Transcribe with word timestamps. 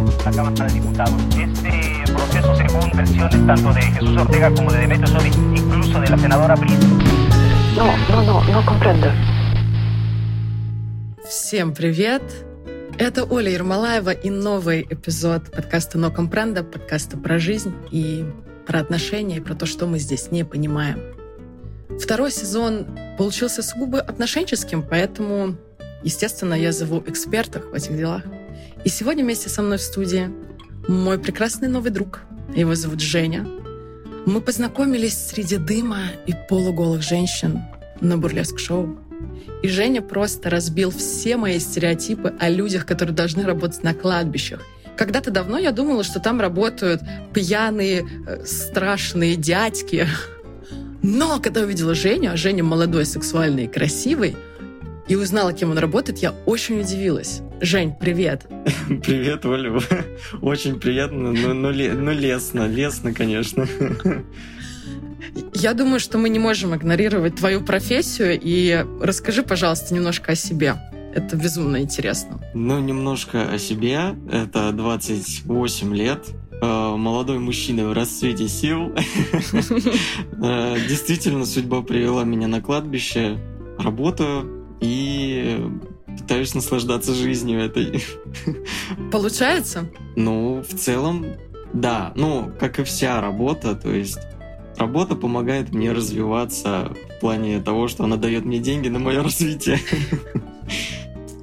la 0.00 0.30
Cámara 0.32 0.66
de 0.66 0.72
Diputados. 0.72 1.14
Este 1.38 2.12
proceso, 2.12 2.56
según 2.56 2.90
versiones 2.96 3.46
tanto 3.46 3.72
de 3.74 3.82
Jesús 3.82 4.16
Ortega 4.16 4.50
como 4.50 4.72
de 4.72 4.78
Demetrio 4.80 5.06
Sodi, 5.08 5.28
incluso 5.54 6.00
de 6.00 6.08
la 6.08 6.18
senadora 6.18 6.56
Brito. 6.56 6.86
No, 7.76 7.96
no, 8.08 8.22
no, 8.22 8.44
no 8.44 8.66
comprendo. 8.66 9.12
Всем 11.28 11.74
привет! 11.74 12.22
Это 12.98 13.24
Оля 13.24 13.50
Ермолаева 13.50 14.10
и 14.10 14.30
новый 14.30 14.86
эпизод 14.88 15.50
подкаста 15.50 15.98
«Но 15.98 16.10
компренда», 16.10 16.64
подкаста 16.64 17.16
про 17.16 17.38
жизнь 17.38 17.74
и 17.90 18.24
про 18.66 18.80
отношения, 18.80 19.36
и 19.36 19.40
про 19.40 19.54
то, 19.54 19.66
что 19.66 19.86
мы 19.86 19.98
здесь 19.98 20.30
не 20.30 20.44
понимаем. 20.44 21.00
Второй 22.00 22.30
сезон 22.30 22.86
получился 23.18 23.62
сугубо 23.62 24.00
отношенческим, 24.00 24.82
поэтому, 24.82 25.56
естественно, 26.02 26.54
я 26.54 26.72
зову 26.72 27.02
экспертов 27.06 27.66
в 27.70 27.74
этих 27.74 27.96
делах. 27.96 28.22
И 28.82 28.88
сегодня 28.88 29.24
вместе 29.24 29.50
со 29.50 29.60
мной 29.60 29.76
в 29.76 29.82
студии 29.82 30.30
мой 30.88 31.18
прекрасный 31.18 31.68
новый 31.68 31.90
друг. 31.90 32.20
Его 32.54 32.74
зовут 32.74 33.00
Женя. 33.00 33.46
Мы 34.24 34.40
познакомились 34.40 35.18
среди 35.18 35.58
дыма 35.58 35.98
и 36.26 36.34
полуголых 36.48 37.02
женщин 37.02 37.60
на 38.00 38.16
бурлеск-шоу. 38.16 38.98
И 39.62 39.68
Женя 39.68 40.00
просто 40.00 40.48
разбил 40.48 40.90
все 40.90 41.36
мои 41.36 41.58
стереотипы 41.58 42.32
о 42.40 42.48
людях, 42.48 42.86
которые 42.86 43.14
должны 43.14 43.44
работать 43.44 43.82
на 43.82 43.92
кладбищах. 43.92 44.62
Когда-то 44.96 45.30
давно 45.30 45.58
я 45.58 45.72
думала, 45.72 46.02
что 46.02 46.18
там 46.18 46.40
работают 46.40 47.02
пьяные, 47.34 48.08
э, 48.26 48.44
страшные 48.46 49.36
дядьки. 49.36 50.06
Но 51.02 51.38
когда 51.38 51.60
увидела 51.60 51.94
Женю, 51.94 52.32
а 52.32 52.36
Женя 52.38 52.64
молодой, 52.64 53.04
сексуальный 53.04 53.64
и 53.64 53.68
красивый, 53.68 54.36
и 55.06 55.16
узнала, 55.16 55.52
кем 55.52 55.70
он 55.70 55.78
работает, 55.78 56.18
я 56.20 56.32
очень 56.46 56.80
удивилась. 56.80 57.42
Жень, 57.60 57.92
привет. 57.92 58.46
Привет, 59.04 59.44
Оля. 59.44 59.78
Очень 60.40 60.80
приятно, 60.80 61.32
но, 61.32 61.52
но, 61.52 61.70
но 61.72 62.12
лестно, 62.12 62.66
лестно, 62.66 63.12
конечно. 63.12 63.66
Я 65.52 65.74
думаю, 65.74 66.00
что 66.00 66.16
мы 66.16 66.30
не 66.30 66.38
можем 66.38 66.74
игнорировать 66.74 67.36
твою 67.36 67.60
профессию. 67.60 68.38
И 68.42 68.84
расскажи, 69.02 69.42
пожалуйста, 69.42 69.94
немножко 69.94 70.32
о 70.32 70.34
себе. 70.34 70.76
Это 71.14 71.36
безумно 71.36 71.82
интересно. 71.82 72.40
Ну, 72.54 72.80
немножко 72.80 73.50
о 73.50 73.58
себе. 73.58 74.14
Это 74.32 74.72
28 74.72 75.94
лет. 75.94 76.24
Э, 76.62 76.94
молодой 76.96 77.38
мужчина 77.38 77.88
в 77.88 77.92
расцвете 77.92 78.48
сил. 78.48 78.94
Э, 80.42 80.76
действительно, 80.88 81.44
судьба 81.44 81.82
привела 81.82 82.24
меня 82.24 82.48
на 82.48 82.62
кладбище. 82.62 83.36
Работаю 83.78 84.66
и 84.80 85.58
пытаюсь 86.18 86.54
наслаждаться 86.54 87.14
жизнью 87.14 87.60
этой. 87.60 88.02
Получается? 89.12 89.88
Ну, 90.16 90.62
в 90.62 90.74
целом, 90.76 91.26
да. 91.72 92.12
Ну, 92.14 92.52
как 92.58 92.78
и 92.78 92.84
вся 92.84 93.20
работа, 93.20 93.74
то 93.74 93.90
есть 93.90 94.18
работа 94.76 95.14
помогает 95.14 95.72
мне 95.72 95.92
развиваться 95.92 96.92
в 97.16 97.20
плане 97.20 97.60
того, 97.60 97.88
что 97.88 98.04
она 98.04 98.16
дает 98.16 98.44
мне 98.44 98.58
деньги 98.58 98.88
на 98.88 98.98
мое 98.98 99.22
развитие. 99.22 99.78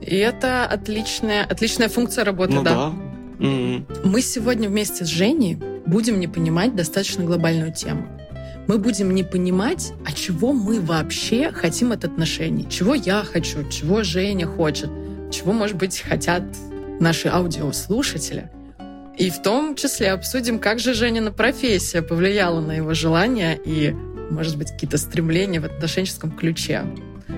И 0.02 0.16
это 0.16 0.66
отличная, 0.66 1.44
отличная 1.44 1.90
функция 1.90 2.24
работы, 2.24 2.54
ну, 2.54 2.64
да. 2.64 2.74
да. 2.74 2.94
Mm-hmm. 3.40 4.08
Мы 4.08 4.22
сегодня 4.22 4.70
вместе 4.70 5.06
с 5.06 5.08
Женей 5.10 5.58
будем 5.86 6.20
не 6.20 6.28
понимать 6.28 6.76
достаточно 6.76 7.24
глобальную 7.24 7.74
тему. 7.74 8.17
Мы 8.68 8.80
будем 8.80 9.16
не 9.16 9.24
понимать, 9.24 9.94
а 10.06 10.12
чего 10.12 10.52
мы 10.52 10.82
вообще 10.82 11.52
хотим 11.52 11.94
от 11.94 12.04
отношений. 12.04 12.68
Чего 12.70 12.96
я 12.96 13.24
хочу, 13.24 13.68
чего 13.70 14.04
Женя 14.04 14.46
хочет, 14.46 14.90
чего, 15.32 15.54
может 15.54 15.78
быть, 15.78 16.02
хотят 16.02 16.44
наши 17.00 17.30
аудиослушатели. 17.30 18.52
И 19.18 19.30
в 19.30 19.42
том 19.42 19.76
числе 19.76 20.12
обсудим, 20.12 20.60
как 20.60 20.80
же 20.80 20.94
Женина 20.94 21.32
профессия 21.32 22.02
повлияла 22.02 22.60
на 22.60 22.74
его 22.74 22.94
желания 22.94 23.58
и, 23.66 23.92
может 24.30 24.58
быть, 24.58 24.72
какие-то 24.72 24.98
стремления 24.98 25.62
в 25.62 25.66
отношенческом 25.66 26.32
ключе. 26.32 26.84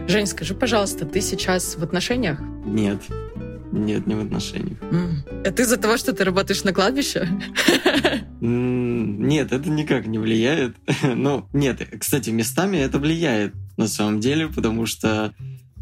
Жень, 0.07 0.25
скажи, 0.25 0.55
пожалуйста, 0.55 1.05
ты 1.05 1.21
сейчас 1.21 1.75
в 1.75 1.83
отношениях? 1.83 2.39
Нет. 2.65 2.99
Нет, 3.71 4.07
не 4.07 4.15
в 4.15 4.21
отношениях. 4.21 4.77
Mm. 4.81 5.43
Это 5.43 5.61
из-за 5.61 5.77
того, 5.77 5.97
что 5.97 6.13
ты 6.13 6.23
работаешь 6.23 6.63
на 6.63 6.73
кладбище? 6.73 7.27
Нет, 8.41 9.51
это 9.51 9.69
никак 9.69 10.07
не 10.07 10.17
влияет. 10.17 10.75
Ну, 11.03 11.47
нет, 11.53 11.81
кстати, 11.99 12.29
местами 12.29 12.77
это 12.77 12.99
влияет 12.99 13.53
на 13.77 13.87
самом 13.87 14.19
деле, 14.19 14.47
потому 14.47 14.85
что 14.85 15.33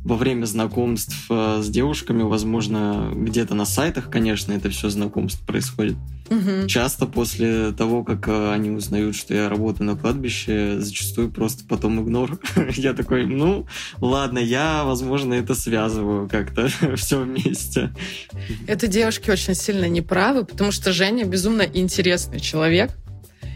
во 0.07 0.16
время 0.16 0.45
знакомств 0.45 1.25
э, 1.29 1.59
с 1.62 1.68
девушками, 1.68 2.23
возможно, 2.23 3.12
где-то 3.13 3.56
на 3.56 3.66
сайтах, 3.66 4.09
конечно, 4.09 4.53
это 4.53 4.69
все 4.69 4.90
знакомство 4.90 5.45
происходит. 5.45 5.97
Угу. 6.29 6.68
Часто 6.68 7.07
после 7.07 7.73
того, 7.73 8.06
как 8.06 8.29
э, 8.29 8.51
они 8.53 8.69
узнают, 8.69 9.17
что 9.17 9.34
я 9.34 9.50
работаю 9.50 9.88
на 9.88 9.97
кладбище, 9.97 10.79
зачастую 10.79 11.29
просто 11.29 11.66
потом 11.67 12.01
игнор. 12.01 12.40
я 12.75 12.94
такой, 12.94 13.25
ну, 13.25 13.67
ладно, 14.00 14.40
я, 14.40 14.85
возможно, 14.85 15.34
это 15.34 15.56
связываю 15.56 16.29
как-то 16.29 16.69
все 16.96 17.19
вместе. 17.19 17.91
Это 18.66 18.88
девушки 18.88 19.29
очень 19.29 19.56
сильно 19.56 19.90
неправы, 19.90 20.46
потому 20.46 20.72
что 20.72 20.94
Женя 20.94 21.25
безумно 21.25 21.63
интересный 21.63 22.40
человек. 22.40 22.91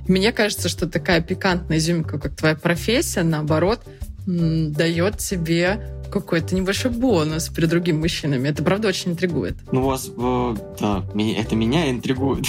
Мне 0.05 0.33
кажется, 0.33 0.67
что 0.67 0.85
такая 0.85 1.21
пикантная 1.21 1.77
изюминка, 1.77 2.19
как 2.19 2.35
твоя 2.35 2.55
профессия, 2.55 3.23
наоборот, 3.23 3.79
дает 4.25 5.17
тебе 5.19 6.00
какой-то 6.11 6.53
небольшой 6.53 6.91
бонус 6.91 7.49
при 7.49 7.65
другими 7.65 7.97
мужчинами. 7.97 8.47
Это, 8.49 8.63
правда, 8.63 8.89
очень 8.89 9.11
интригует. 9.11 9.55
Ну, 9.71 9.81
вас, 9.83 10.11
э, 10.15 10.55
да, 10.79 11.03
это 11.15 11.55
меня 11.55 11.89
интригует. 11.89 12.45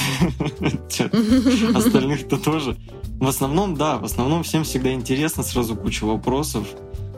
Остальных-то 1.74 2.36
тоже. 2.36 2.76
В 3.18 3.28
основном, 3.28 3.76
да, 3.76 3.98
в 3.98 4.04
основном 4.04 4.42
всем 4.42 4.64
всегда 4.64 4.92
интересно, 4.92 5.42
сразу 5.42 5.76
куча 5.76 6.04
вопросов. 6.04 6.66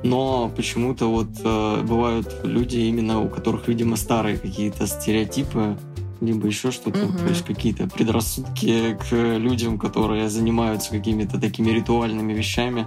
Но 0.02 0.52
почему-то 0.54 1.06
вот 1.06 1.28
э, 1.42 1.82
бывают 1.82 2.28
люди 2.44 2.76
именно, 2.76 3.22
у 3.22 3.28
которых, 3.30 3.68
видимо, 3.68 3.96
старые 3.96 4.36
какие-то 4.36 4.86
стереотипы, 4.86 5.78
либо 6.20 6.46
еще 6.46 6.70
что-то, 6.70 7.04
угу. 7.04 7.18
то 7.18 7.26
есть 7.26 7.44
какие-то 7.44 7.86
предрассудки 7.86 8.98
к 9.08 9.12
людям, 9.12 9.78
которые 9.78 10.28
занимаются 10.28 10.90
какими-то 10.90 11.40
такими 11.40 11.70
ритуальными 11.70 12.32
вещами. 12.32 12.86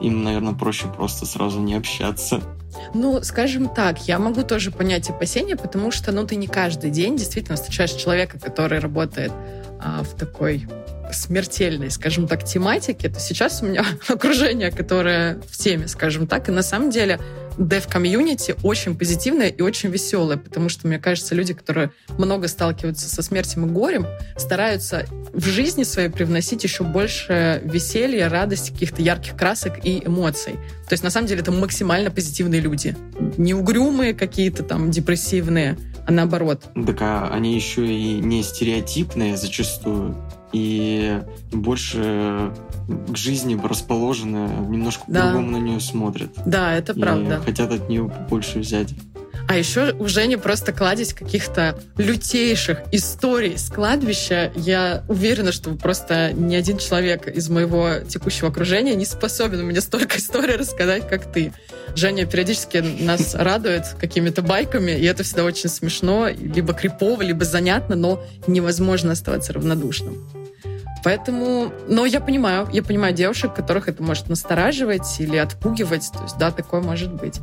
Им, 0.00 0.24
наверное, 0.24 0.54
проще 0.54 0.86
просто 0.88 1.26
сразу 1.26 1.60
не 1.60 1.74
общаться. 1.74 2.40
Ну, 2.94 3.22
скажем 3.22 3.68
так, 3.68 4.06
я 4.06 4.18
могу 4.18 4.42
тоже 4.42 4.70
понять 4.70 5.08
опасения, 5.10 5.56
потому 5.56 5.90
что, 5.90 6.12
ну, 6.12 6.26
ты 6.26 6.36
не 6.36 6.46
каждый 6.46 6.90
день 6.90 7.16
действительно 7.16 7.56
встречаешь 7.56 7.92
человека, 7.92 8.38
который 8.38 8.78
работает 8.78 9.32
а, 9.80 10.02
в 10.02 10.14
такой 10.14 10.66
смертельной, 11.12 11.90
скажем 11.90 12.26
так, 12.26 12.44
тематике, 12.44 13.08
то 13.08 13.20
сейчас 13.20 13.62
у 13.62 13.66
меня 13.66 13.84
окружение, 14.08 14.70
которое 14.70 15.40
в 15.48 15.56
теме, 15.56 15.88
скажем 15.88 16.26
так, 16.26 16.48
и 16.48 16.52
на 16.52 16.62
самом 16.62 16.90
деле 16.90 17.20
дев-комьюнити 17.58 18.56
очень 18.62 18.96
позитивное 18.96 19.48
и 19.48 19.62
очень 19.62 19.90
веселое, 19.90 20.36
потому 20.36 20.68
что, 20.68 20.86
мне 20.86 20.98
кажется, 20.98 21.34
люди, 21.34 21.54
которые 21.54 21.90
много 22.18 22.48
сталкиваются 22.48 23.08
со 23.08 23.22
смертью 23.22 23.64
и 23.64 23.66
горем, 23.66 24.06
стараются 24.36 25.06
в 25.32 25.44
жизни 25.46 25.82
своей 25.84 26.08
привносить 26.08 26.64
еще 26.64 26.84
больше 26.84 27.60
веселья, 27.64 28.28
радости, 28.28 28.70
каких-то 28.72 29.02
ярких 29.02 29.36
красок 29.36 29.84
и 29.84 30.02
эмоций. 30.04 30.54
То 30.88 30.92
есть, 30.92 31.02
на 31.02 31.10
самом 31.10 31.26
деле, 31.26 31.40
это 31.40 31.52
максимально 31.52 32.10
позитивные 32.10 32.60
люди. 32.60 32.96
Не 33.36 33.54
угрюмые 33.54 34.14
какие-то 34.14 34.62
там 34.62 34.90
депрессивные, 34.90 35.78
а 36.06 36.12
наоборот. 36.12 36.64
Так 36.86 37.02
а 37.02 37.28
они 37.32 37.54
еще 37.54 37.86
и 37.86 38.14
не 38.14 38.42
стереотипные 38.42 39.36
зачастую 39.36 40.16
и 40.52 41.22
больше 41.52 42.52
к 43.08 43.16
жизни 43.16 43.58
расположены, 43.62 44.48
немножко 44.68 45.04
да. 45.08 45.22
по-другому 45.22 45.50
на 45.50 45.56
нее 45.56 45.80
смотрят. 45.80 46.30
Да, 46.46 46.74
это 46.74 46.94
правда. 46.94 47.40
Хотят 47.44 47.72
от 47.72 47.88
нее 47.88 48.10
больше 48.30 48.60
взять. 48.60 48.94
А 49.48 49.56
еще 49.56 49.92
уже 49.92 50.26
не 50.26 50.36
просто 50.36 50.72
кладезь 50.72 51.14
каких-то 51.14 51.78
лютейших 51.96 52.78
историй 52.90 53.56
с 53.56 53.70
кладбища. 53.70 54.52
Я 54.56 55.04
уверена, 55.08 55.52
что 55.52 55.70
просто 55.74 56.32
ни 56.32 56.56
один 56.56 56.78
человек 56.78 57.28
из 57.28 57.48
моего 57.48 58.00
текущего 58.08 58.48
окружения 58.48 58.96
не 58.96 59.04
способен 59.04 59.64
мне 59.64 59.80
столько 59.80 60.18
историй 60.18 60.56
рассказать, 60.56 61.08
как 61.08 61.30
ты. 61.32 61.52
Женя 61.94 62.26
периодически 62.26 62.78
нас 62.78 63.34
радует 63.34 63.84
какими-то 64.00 64.42
байками, 64.42 64.90
и 64.90 65.04
это 65.04 65.22
всегда 65.22 65.44
очень 65.44 65.68
смешно, 65.68 66.28
либо 66.28 66.74
крипово, 66.74 67.22
либо 67.22 67.44
занятно, 67.44 67.94
но 67.94 68.24
невозможно 68.48 69.12
оставаться 69.12 69.52
равнодушным. 69.52 70.28
Поэтому, 71.04 71.72
но 71.86 72.04
я 72.04 72.20
понимаю, 72.20 72.68
я 72.72 72.82
понимаю 72.82 73.14
девушек, 73.14 73.54
которых 73.54 73.88
это 73.88 74.02
может 74.02 74.28
настораживать 74.28 75.20
или 75.20 75.36
отпугивать. 75.36 76.10
То 76.12 76.24
есть, 76.24 76.36
да, 76.36 76.50
такое 76.50 76.80
может 76.80 77.12
быть. 77.12 77.40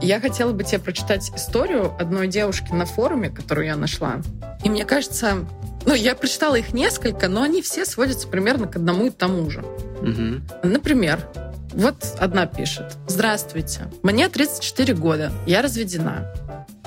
Я 0.00 0.20
хотела 0.20 0.52
бы 0.52 0.64
тебе 0.64 0.78
прочитать 0.78 1.30
историю 1.34 1.92
одной 1.98 2.28
девушки 2.28 2.72
на 2.72 2.86
форуме, 2.86 3.30
которую 3.30 3.66
я 3.66 3.76
нашла. 3.76 4.20
И 4.64 4.70
мне 4.70 4.84
кажется, 4.84 5.44
ну, 5.84 5.94
я 5.94 6.14
прочитала 6.14 6.54
их 6.54 6.72
несколько, 6.72 7.28
но 7.28 7.42
они 7.42 7.62
все 7.62 7.84
сводятся 7.84 8.28
примерно 8.28 8.66
к 8.66 8.76
одному 8.76 9.06
и 9.06 9.10
тому 9.10 9.50
же. 9.50 9.60
Угу. 9.60 10.68
Например, 10.68 11.26
вот 11.74 12.04
одна 12.18 12.46
пишет. 12.46 12.96
Здравствуйте. 13.06 13.90
Мне 14.02 14.28
34 14.28 14.94
года. 14.94 15.32
Я 15.46 15.62
разведена. 15.62 16.32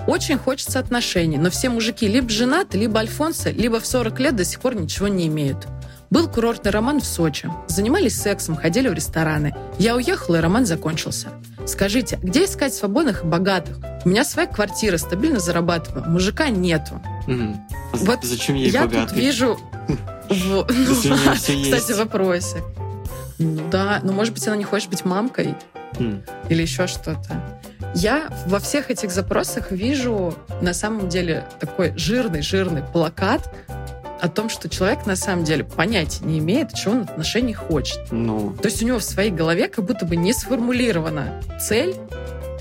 Очень 0.08 0.38
хочется 0.38 0.80
отношений, 0.80 1.38
но 1.38 1.50
все 1.50 1.70
мужики 1.70 2.08
либо 2.08 2.30
женаты, 2.30 2.78
либо 2.78 3.00
альфонсы, 3.00 3.52
либо 3.52 3.80
в 3.80 3.88
40 3.88 4.20
лет 4.20 4.36
до 4.36 4.46
сих 4.46 4.60
пор 4.60 4.76
ничего 4.76 5.08
не 5.08 5.26
имеют. 5.28 5.66
Был 6.10 6.28
курортный 6.30 6.72
роман 6.72 7.02
в 7.02 7.06
Сочи. 7.06 7.50
Занимались 7.68 8.20
сексом, 8.22 8.56
ходили 8.56 8.88
в 8.88 8.94
рестораны. 8.94 9.56
Я 9.80 9.96
уехала, 9.96 10.38
и 10.38 10.40
роман 10.40 10.66
закончился. 10.66 11.30
Скажите, 11.66 12.20
где 12.22 12.46
искать 12.46 12.74
свободных 12.74 13.24
и 13.24 13.28
богатых? 13.28 13.78
У 14.06 14.10
меня 14.10 14.24
своя 14.24 14.48
квартира, 14.48 14.98
стабильно 14.98 15.40
зарабатываю. 15.40 16.10
Мужика 16.10 16.50
нету. 16.50 17.02
А 17.28 17.98
Вот 17.98 18.24
Зачем 18.24 18.56
ей 18.56 18.70
Я 18.70 18.82
богатый? 18.86 19.08
тут 19.10 19.18
вижу... 19.18 19.60
в- 20.30 20.66
Если 20.72 21.12
у 21.12 21.16
неё 21.16 21.34
всё 21.34 21.64
Кстати. 21.80 22.64
Ну 23.40 23.68
Да, 23.70 24.00
но 24.04 24.14
может 24.14 24.34
быть 24.34 24.48
она 24.48 24.56
не 24.56 24.64
хочет 24.64 24.90
быть 24.90 25.04
мамкой 25.06 25.56
М. 26.00 26.24
или 26.50 26.62
еще 26.62 26.88
что-то. 26.88 27.60
Я 27.96 28.30
во 28.48 28.60
всех 28.60 28.92
этих 28.92 29.12
запросах 29.12 29.72
вижу 29.72 30.36
на 30.62 30.74
самом 30.74 31.10
деле 31.10 31.46
такой 31.60 31.94
жирный-жирный 31.98 32.84
плакат 32.84 33.50
о 34.26 34.30
том, 34.30 34.50
что 34.50 34.68
человек 34.70 35.06
на 35.06 35.16
самом 35.16 35.44
деле 35.46 35.64
понятия 35.64 36.26
не 36.26 36.40
имеет, 36.40 36.74
чего 36.74 36.94
он 36.96 37.02
от 37.02 37.12
отношений 37.12 37.54
хочет. 37.54 38.00
Ну, 38.12 38.56
То 38.62 38.68
есть 38.68 38.82
у 38.82 38.86
него 38.86 39.00
в 39.00 39.04
своей 39.04 39.32
голове 39.32 39.68
как 39.68 39.86
будто 39.86 40.06
бы 40.06 40.16
не 40.16 40.34
сформулирована 40.34 41.42
цель 41.62 41.96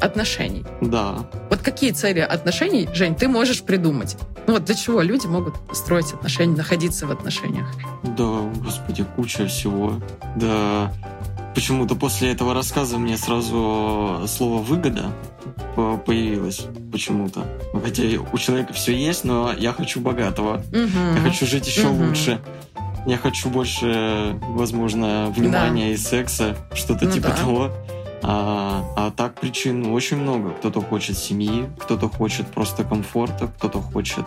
отношений. 0.01 0.65
да. 0.81 1.27
Вот 1.51 1.61
какие 1.63 1.93
цели 1.93 2.21
отношений, 2.21 2.89
Жень, 2.93 3.15
ты 3.15 3.29
можешь 3.29 3.63
придумать? 3.63 4.17
Ну 4.47 4.55
вот 4.55 4.65
для 4.65 4.75
чего 4.75 5.01
люди 5.01 5.27
могут 5.27 5.55
строить 5.73 6.13
отношения, 6.13 6.55
находиться 6.57 7.07
в 7.07 7.11
отношениях? 7.13 7.67
Да, 8.03 8.41
господи, 8.63 9.07
куча 9.17 9.47
всего. 9.47 9.95
Да, 10.37 10.93
почему-то 11.55 11.95
после 11.95 12.33
этого 12.33 12.55
рассказа 12.55 12.99
мне 12.99 13.17
сразу 13.17 14.23
слово 14.27 14.63
«выгода» 14.63 15.13
по- 15.77 15.97
появилось 15.97 16.67
почему-то. 16.93 17.45
Хотя 17.83 18.03
у 18.33 18.39
человека 18.39 18.73
все 18.73 18.95
есть, 18.97 19.25
но 19.25 19.53
я 19.53 19.73
хочу 19.73 20.01
богатого. 20.01 20.63
Я 20.73 21.21
хочу 21.23 21.47
жить 21.47 21.67
еще 21.67 21.89
Мгм. 21.89 22.09
лучше. 22.09 22.41
Я 23.07 23.19
хочу 23.19 23.51
больше, 23.51 24.37
возможно, 24.49 25.33
внимания 25.37 25.93
и 25.93 25.97
секса, 25.97 26.57
что-то 26.75 27.05
Ну 27.05 27.11
типа 27.13 27.29
да. 27.29 27.37
того. 27.37 27.71
А, 28.27 28.83
а 28.97 29.11
так 29.11 29.35
причин 29.39 29.93
очень 29.93 30.17
много. 30.17 30.51
Кто-то 30.51 30.81
хочет 30.81 31.19
семьи, 31.19 31.69
кто-то 31.79 32.09
хочет 32.09 32.47
просто 32.47 32.83
комфорта, 32.83 33.49
кто-то 33.59 33.83
хочет 33.83 34.25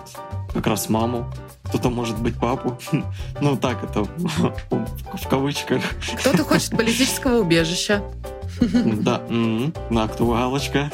как 0.58 0.66
раз 0.66 0.90
маму, 0.90 1.32
кто-то 1.66 1.92
может 1.92 2.20
быть 2.20 2.36
папу. 2.40 2.78
Ну 3.42 3.56
так 3.56 3.84
это 3.84 4.04
в 4.04 5.28
кавычках. 5.30 5.84
Кто-то 6.20 6.44
хочет 6.44 6.72
политического 6.72 7.42
убежища. 7.42 8.02
Да, 8.60 9.22
на 9.30 10.04
актуалочка. 10.04 10.92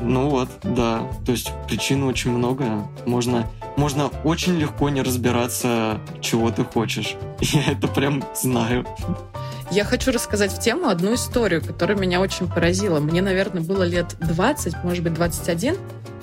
Ну 0.00 0.28
вот, 0.28 0.48
да. 0.62 1.02
То 1.26 1.32
есть 1.32 1.50
причин 1.66 2.04
очень 2.04 2.30
много. 2.30 2.88
Можно, 3.04 3.50
можно 3.76 4.10
очень 4.22 4.56
легко 4.56 4.88
не 4.90 5.02
разбираться, 5.02 5.98
чего 6.20 6.52
ты 6.52 6.64
хочешь. 6.64 7.16
Я 7.40 7.72
это 7.72 7.88
прям 7.88 8.22
знаю. 8.40 8.86
Я 9.72 9.84
хочу 9.84 10.12
рассказать 10.12 10.52
в 10.52 10.60
тему 10.60 10.88
одну 10.88 11.14
историю, 11.14 11.62
которая 11.62 11.98
меня 11.98 12.20
очень 12.20 12.46
поразила. 12.46 13.00
Мне, 13.00 13.22
наверное, 13.22 13.60
было 13.60 13.82
лет 13.82 14.14
20, 14.20 14.84
может 14.84 15.02
быть, 15.02 15.14
21. 15.14 15.76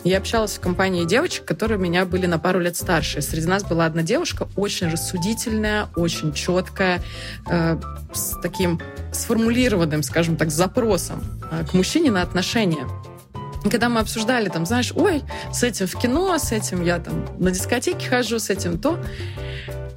Я 0.05 0.19
общалась 0.19 0.57
в 0.57 0.59
компании 0.59 1.03
девочек, 1.03 1.45
которые 1.45 1.79
меня 1.79 2.05
были 2.05 2.27
на 2.27 2.37
пару 2.37 2.59
лет 2.59 2.77
старше. 2.77 3.23
Среди 3.23 3.47
нас 3.47 3.63
была 3.63 3.87
одна 3.87 4.03
девушка, 4.03 4.47
очень 4.55 4.87
рассудительная, 4.87 5.87
очень 5.95 6.31
четкая, 6.31 7.01
э, 7.49 7.79
с 8.13 8.39
таким 8.39 8.79
сформулированным, 9.11 10.03
скажем 10.03 10.37
так, 10.37 10.51
запросом 10.51 11.23
э, 11.51 11.65
к 11.65 11.73
мужчине 11.73 12.11
на 12.11 12.21
отношения. 12.21 12.87
И 13.65 13.69
когда 13.69 13.89
мы 13.89 13.99
обсуждали, 13.99 14.47
там, 14.47 14.67
знаешь, 14.67 14.93
ой, 14.95 15.23
с 15.51 15.63
этим 15.63 15.87
в 15.87 15.99
кино, 15.99 16.37
с 16.37 16.51
этим 16.51 16.83
я 16.83 16.99
там 16.99 17.25
на 17.39 17.49
дискотеке 17.49 18.07
хожу, 18.07 18.37
с 18.37 18.51
этим 18.51 18.77
то. 18.77 18.99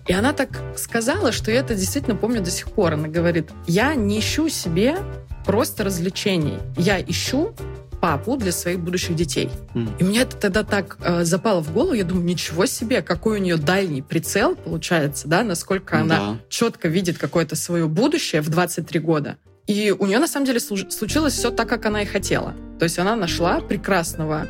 И 0.06 0.14
она 0.14 0.32
так 0.32 0.48
сказала, 0.78 1.32
что 1.32 1.50
я 1.50 1.60
это 1.60 1.74
действительно 1.74 2.16
помню 2.16 2.40
до 2.40 2.50
сих 2.50 2.70
пор. 2.70 2.94
Она 2.94 3.08
говорит, 3.08 3.50
я 3.66 3.94
не 3.94 4.20
ищу 4.20 4.48
себе 4.48 4.96
просто 5.44 5.84
развлечений. 5.84 6.56
Я 6.78 6.98
ищу 6.98 7.54
папу 8.00 8.36
для 8.36 8.52
своих 8.52 8.80
будущих 8.80 9.16
детей. 9.16 9.50
М. 9.74 9.90
И 9.98 10.04
мне 10.04 10.20
это 10.22 10.36
тогда 10.36 10.62
так 10.64 10.98
э, 11.00 11.24
запало 11.24 11.60
в 11.62 11.72
голову. 11.72 11.92
Я 11.94 12.04
думаю, 12.04 12.24
ничего 12.24 12.66
себе, 12.66 13.02
какой 13.02 13.38
у 13.38 13.42
нее 13.42 13.56
дальний 13.56 14.02
прицел 14.02 14.54
получается, 14.56 15.28
да, 15.28 15.42
насколько 15.42 15.98
она 16.00 16.16
Да. 16.16 16.36
четко 16.48 16.88
видит 16.88 17.18
какое-то 17.18 17.56
свое 17.56 17.86
будущее 17.88 18.40
в 18.42 18.48
23 18.48 19.00
года. 19.00 19.36
И 19.66 19.94
у 19.98 20.06
нее 20.06 20.18
на 20.18 20.26
самом 20.28 20.46
деле 20.46 20.60
случилось 20.60 21.34
все 21.34 21.50
так, 21.50 21.68
как 21.68 21.84
она 21.86 22.02
и 22.02 22.06
хотела. 22.06 22.54
То 22.78 22.84
есть 22.84 22.98
она 22.98 23.16
нашла 23.16 23.60
прекрасного 23.60 24.46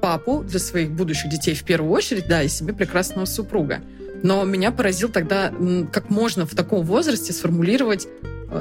папу 0.00 0.44
для 0.46 0.58
своих 0.60 0.90
будущих 0.90 1.30
детей 1.30 1.54
в 1.54 1.64
первую 1.64 1.90
очередь, 1.92 2.28
да, 2.28 2.42
и 2.42 2.48
себе 2.48 2.72
прекрасного 2.74 3.24
супруга. 3.24 3.80
Но 4.22 4.44
меня 4.44 4.70
поразил 4.70 5.08
тогда, 5.08 5.52
как 5.92 6.08
можно 6.10 6.46
в 6.46 6.54
таком 6.54 6.84
возрасте 6.84 7.32
сформулировать 7.32 8.06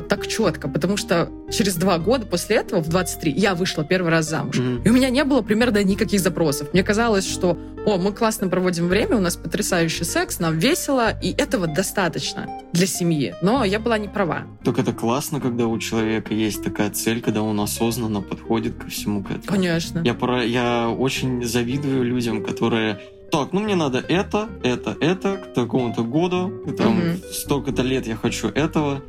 так 0.01 0.27
четко, 0.27 0.67
потому 0.67 0.97
что 0.97 1.29
через 1.51 1.75
два 1.75 1.97
года 1.99 2.25
после 2.25 2.57
этого, 2.57 2.81
в 2.81 2.89
23, 2.89 3.31
я 3.31 3.55
вышла 3.55 3.83
первый 3.83 4.09
раз 4.11 4.29
замуж. 4.29 4.57
Мгм. 4.57 4.81
И 4.83 4.89
у 4.89 4.93
меня 4.93 5.09
не 5.09 5.23
было 5.23 5.41
примерно 5.41 5.83
никаких 5.83 6.19
запросов. 6.19 6.73
Мне 6.73 6.83
казалось, 6.83 7.27
что, 7.29 7.57
о, 7.85 7.97
мы 7.97 8.11
классно 8.11 8.47
проводим 8.47 8.87
время, 8.87 9.17
у 9.17 9.21
нас 9.21 9.35
потрясающий 9.35 10.03
секс, 10.03 10.39
нам 10.39 10.57
весело, 10.57 11.11
и 11.21 11.31
этого 11.31 11.67
достаточно 11.67 12.47
для 12.73 12.87
семьи. 12.87 13.35
Но 13.41 13.63
я 13.63 13.79
была 13.79 13.97
не 13.97 14.07
права. 14.07 14.43
Только 14.63 14.81
это 14.81 14.93
классно, 14.93 15.39
когда 15.39 15.67
у 15.67 15.77
человека 15.79 16.33
есть 16.33 16.63
такая 16.63 16.89
цель, 16.89 17.21
когда 17.21 17.41
он 17.41 17.59
осознанно 17.59 18.21
подходит 18.21 18.75
ко 18.75 18.87
всему 18.87 19.23
к 19.23 19.27
этому. 19.31 19.45
Конечно. 19.47 19.99
Я, 20.03 20.13
пора- 20.13 20.43
я 20.43 20.89
очень 20.89 21.43
завидую 21.43 22.03
людям, 22.03 22.43
которые 22.43 22.99
так, 23.31 23.51
ну 23.51 23.61
мне 23.61 23.73
надо 23.75 23.97
это, 23.97 24.47
это, 24.61 24.95
это, 25.01 25.37
к 25.37 25.53
такому-то 25.55 26.03
году, 26.03 26.51
там, 26.77 26.99
Мгм. 26.99 27.17
столько-то 27.31 27.81
лет 27.81 28.05
я 28.05 28.15
хочу 28.15 28.47
этого. 28.49 29.01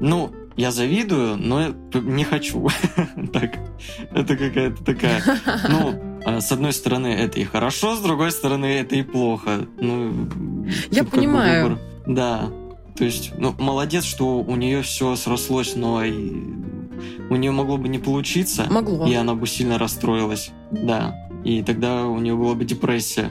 Ну, 0.00 0.32
я 0.56 0.70
завидую, 0.70 1.36
но 1.36 1.74
не 1.94 2.24
хочу. 2.24 2.68
Так, 3.32 3.58
это 4.12 4.36
какая-то 4.36 4.84
такая... 4.84 5.22
Ну, 5.68 6.18
а, 6.24 6.40
с 6.40 6.52
одной 6.52 6.72
стороны, 6.72 7.08
это 7.08 7.40
и 7.40 7.44
хорошо, 7.44 7.96
с 7.96 8.00
другой 8.00 8.30
стороны, 8.30 8.66
это 8.66 8.96
и 8.96 9.02
плохо. 9.02 9.66
Ну, 9.78 10.28
Я 10.90 11.02
бы 11.02 11.10
понимаю. 11.10 11.64
выбор. 11.64 11.78
Да. 12.06 12.50
То 12.96 13.04
есть, 13.04 13.32
ну, 13.36 13.54
молодец, 13.58 14.04
что 14.04 14.38
у 14.38 14.56
нее 14.56 14.82
все 14.82 15.16
срослось, 15.16 15.74
но 15.74 16.04
и 16.04 16.32
у 17.28 17.36
нее 17.36 17.50
могло 17.50 17.76
бы 17.76 17.88
не 17.88 17.98
получиться. 17.98 18.66
Могло. 18.70 19.06
И 19.06 19.14
она 19.14 19.34
бы 19.34 19.46
сильно 19.46 19.78
расстроилась. 19.78 20.50
Да. 20.70 21.14
И 21.44 21.62
тогда 21.62 22.06
у 22.06 22.18
нее 22.18 22.36
была 22.36 22.54
бы 22.54 22.64
депрессия. 22.64 23.30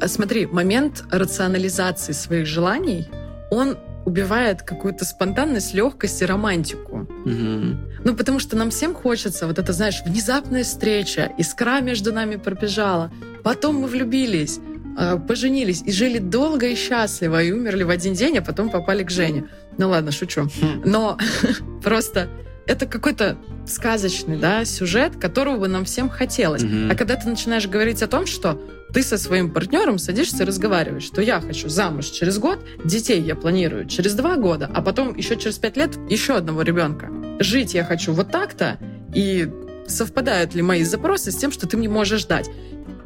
А 0.00 0.08
Смотри, 0.08 0.46
момент 0.46 1.04
рационализации 1.10 2.12
своих 2.12 2.46
желаний, 2.46 3.08
он 3.50 3.76
убивает 4.04 4.62
какую-то 4.62 5.04
спонтанность, 5.04 5.74
легкость 5.74 6.22
и 6.22 6.26
романтику. 6.26 7.08
Мгм. 7.24 7.78
Ну, 8.04 8.14
потому 8.14 8.38
что 8.38 8.56
нам 8.56 8.70
всем 8.70 8.94
хочется, 8.94 9.46
вот 9.46 9.58
это, 9.58 9.72
знаешь, 9.72 10.02
внезапная 10.04 10.64
встреча, 10.64 11.32
искра 11.38 11.80
между 11.80 12.12
нами 12.12 12.36
пробежала, 12.36 13.10
потом 13.42 13.76
мы 13.76 13.88
влюбились, 13.88 14.60
э, 14.98 15.18
поженились 15.26 15.82
и 15.86 15.92
жили 15.92 16.18
долго 16.18 16.66
и 16.66 16.74
счастливо, 16.74 17.42
и 17.42 17.52
умерли 17.52 17.84
в 17.84 17.90
один 17.90 18.14
день, 18.14 18.38
а 18.38 18.42
потом 18.42 18.70
попали 18.70 19.02
к 19.04 19.10
Жене. 19.10 19.44
Ну 19.78 19.88
ладно, 19.88 20.12
шучу. 20.12 20.42
Хм. 20.42 20.82
Но 20.84 21.18
просто 21.82 22.28
это 22.66 22.86
какой-то 22.86 23.36
сказочный 23.66 24.38
да, 24.38 24.64
сюжет, 24.64 25.16
которого 25.16 25.58
бы 25.58 25.68
нам 25.68 25.84
всем 25.84 26.08
хотелось. 26.08 26.62
Мгм. 26.62 26.90
А 26.90 26.94
когда 26.94 27.16
ты 27.16 27.28
начинаешь 27.28 27.66
говорить 27.66 28.02
о 28.02 28.06
том, 28.06 28.26
что 28.26 28.60
ты 28.92 29.02
со 29.02 29.18
своим 29.18 29.50
партнером 29.50 29.98
садишься 29.98 30.44
и 30.44 30.46
разговариваешь, 30.46 31.04
что 31.04 31.20
я 31.20 31.40
хочу 31.40 31.68
замуж 31.68 32.06
через 32.06 32.38
год, 32.38 32.60
детей 32.84 33.20
я 33.20 33.34
планирую 33.34 33.86
через 33.86 34.14
два 34.14 34.36
года, 34.36 34.70
а 34.72 34.82
потом 34.82 35.16
еще 35.16 35.36
через 35.36 35.58
пять 35.58 35.76
лет 35.76 35.98
еще 36.08 36.36
одного 36.36 36.62
ребенка. 36.62 37.10
Жить 37.40 37.74
я 37.74 37.84
хочу 37.84 38.12
вот 38.12 38.30
так-то, 38.30 38.78
и 39.12 39.50
совпадают 39.86 40.54
ли 40.54 40.62
мои 40.62 40.84
запросы 40.84 41.32
с 41.32 41.36
тем, 41.36 41.52
что 41.52 41.66
ты 41.66 41.76
мне 41.76 41.88
можешь 41.88 42.24
дать. 42.24 42.48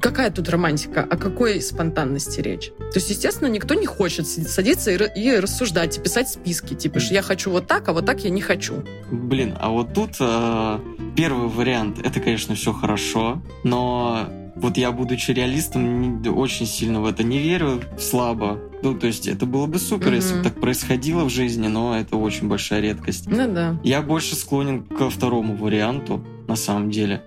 Какая 0.00 0.30
тут 0.30 0.48
романтика? 0.48 1.02
О 1.02 1.16
какой 1.16 1.60
спонтанности 1.60 2.40
речь? 2.40 2.70
То 2.78 2.96
есть, 2.96 3.10
естественно, 3.10 3.48
никто 3.48 3.74
не 3.74 3.86
хочет 3.86 4.26
садиться 4.26 4.90
и, 4.92 4.96
ра- 4.96 5.12
и 5.14 5.38
рассуждать, 5.38 5.98
и 5.98 6.00
писать 6.00 6.28
списки. 6.28 6.74
Типа, 6.74 7.00
что 7.00 7.14
я 7.14 7.22
хочу 7.22 7.50
вот 7.50 7.66
так, 7.66 7.88
а 7.88 7.92
вот 7.92 8.06
так 8.06 8.24
я 8.24 8.30
не 8.30 8.40
хочу. 8.40 8.84
Блин, 9.10 9.54
а 9.60 9.70
вот 9.70 9.94
тут 9.94 10.12
э, 10.20 10.78
первый 11.16 11.48
вариант, 11.48 11.98
это, 12.04 12.20
конечно, 12.20 12.54
все 12.54 12.72
хорошо, 12.72 13.42
но 13.64 14.28
вот 14.54 14.76
я, 14.76 14.92
будучи 14.92 15.30
реалистом, 15.30 16.22
очень 16.36 16.66
сильно 16.66 17.00
в 17.00 17.06
это 17.06 17.22
не 17.22 17.38
верю, 17.38 17.82
слабо. 17.98 18.58
Ну, 18.82 18.94
то 18.96 19.06
есть 19.08 19.26
это 19.26 19.46
было 19.46 19.66
бы 19.66 19.78
супер, 19.78 20.14
если 20.14 20.36
бы 20.38 20.42
так 20.44 20.60
происходило 20.60 21.24
в 21.24 21.30
жизни, 21.30 21.66
но 21.66 21.98
это 21.98 22.16
очень 22.16 22.48
большая 22.48 22.80
редкость. 22.80 23.28
Ну 23.28 23.52
да. 23.52 23.78
Я 23.82 24.02
больше 24.02 24.36
склонен 24.36 24.82
ко 24.84 25.10
второму 25.10 25.56
варианту, 25.56 26.24
на 26.46 26.56
самом 26.56 26.90
деле. 26.90 27.22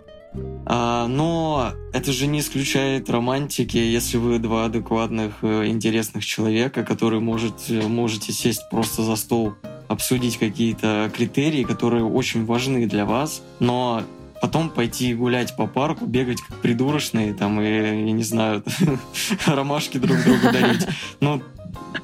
А, 0.66 1.08
но 1.08 1.74
это 1.94 2.12
же 2.12 2.28
не 2.28 2.40
исключает 2.40 3.10
романтики, 3.10 3.78
если 3.78 4.18
вы 4.18 4.40
два 4.40 4.66
адекватных, 4.66 5.34
э, 5.42 5.68
интересных 5.68 6.24
человека, 6.26 6.84
которые 6.84 7.20
может, 7.20 7.56
э, 7.70 7.88
можете 7.88 8.32
сесть 8.32 8.70
просто 8.70 9.04
за 9.04 9.16
стол, 9.16 9.56
обсудить 9.88 10.38
какие-то 10.38 11.12
критерии, 11.14 11.64
которые 11.64 12.06
очень 12.06 12.46
важны 12.46 12.88
для 12.88 13.06
вас, 13.06 13.42
но 13.60 14.04
потом 14.42 14.70
пойти 14.70 15.14
гулять 15.14 15.56
по 15.56 15.68
парку, 15.68 16.06
бегать 16.06 16.42
как 16.42 16.58
придурочные, 16.58 17.34
там, 17.34 17.62
и, 17.62 17.68
я 17.68 18.12
не 18.12 18.24
знаю, 18.24 18.64
ромашки 19.46 19.98
друг 19.98 20.18
другу 20.24 20.52
дарить. 20.52 20.88
Ну, 21.20 21.42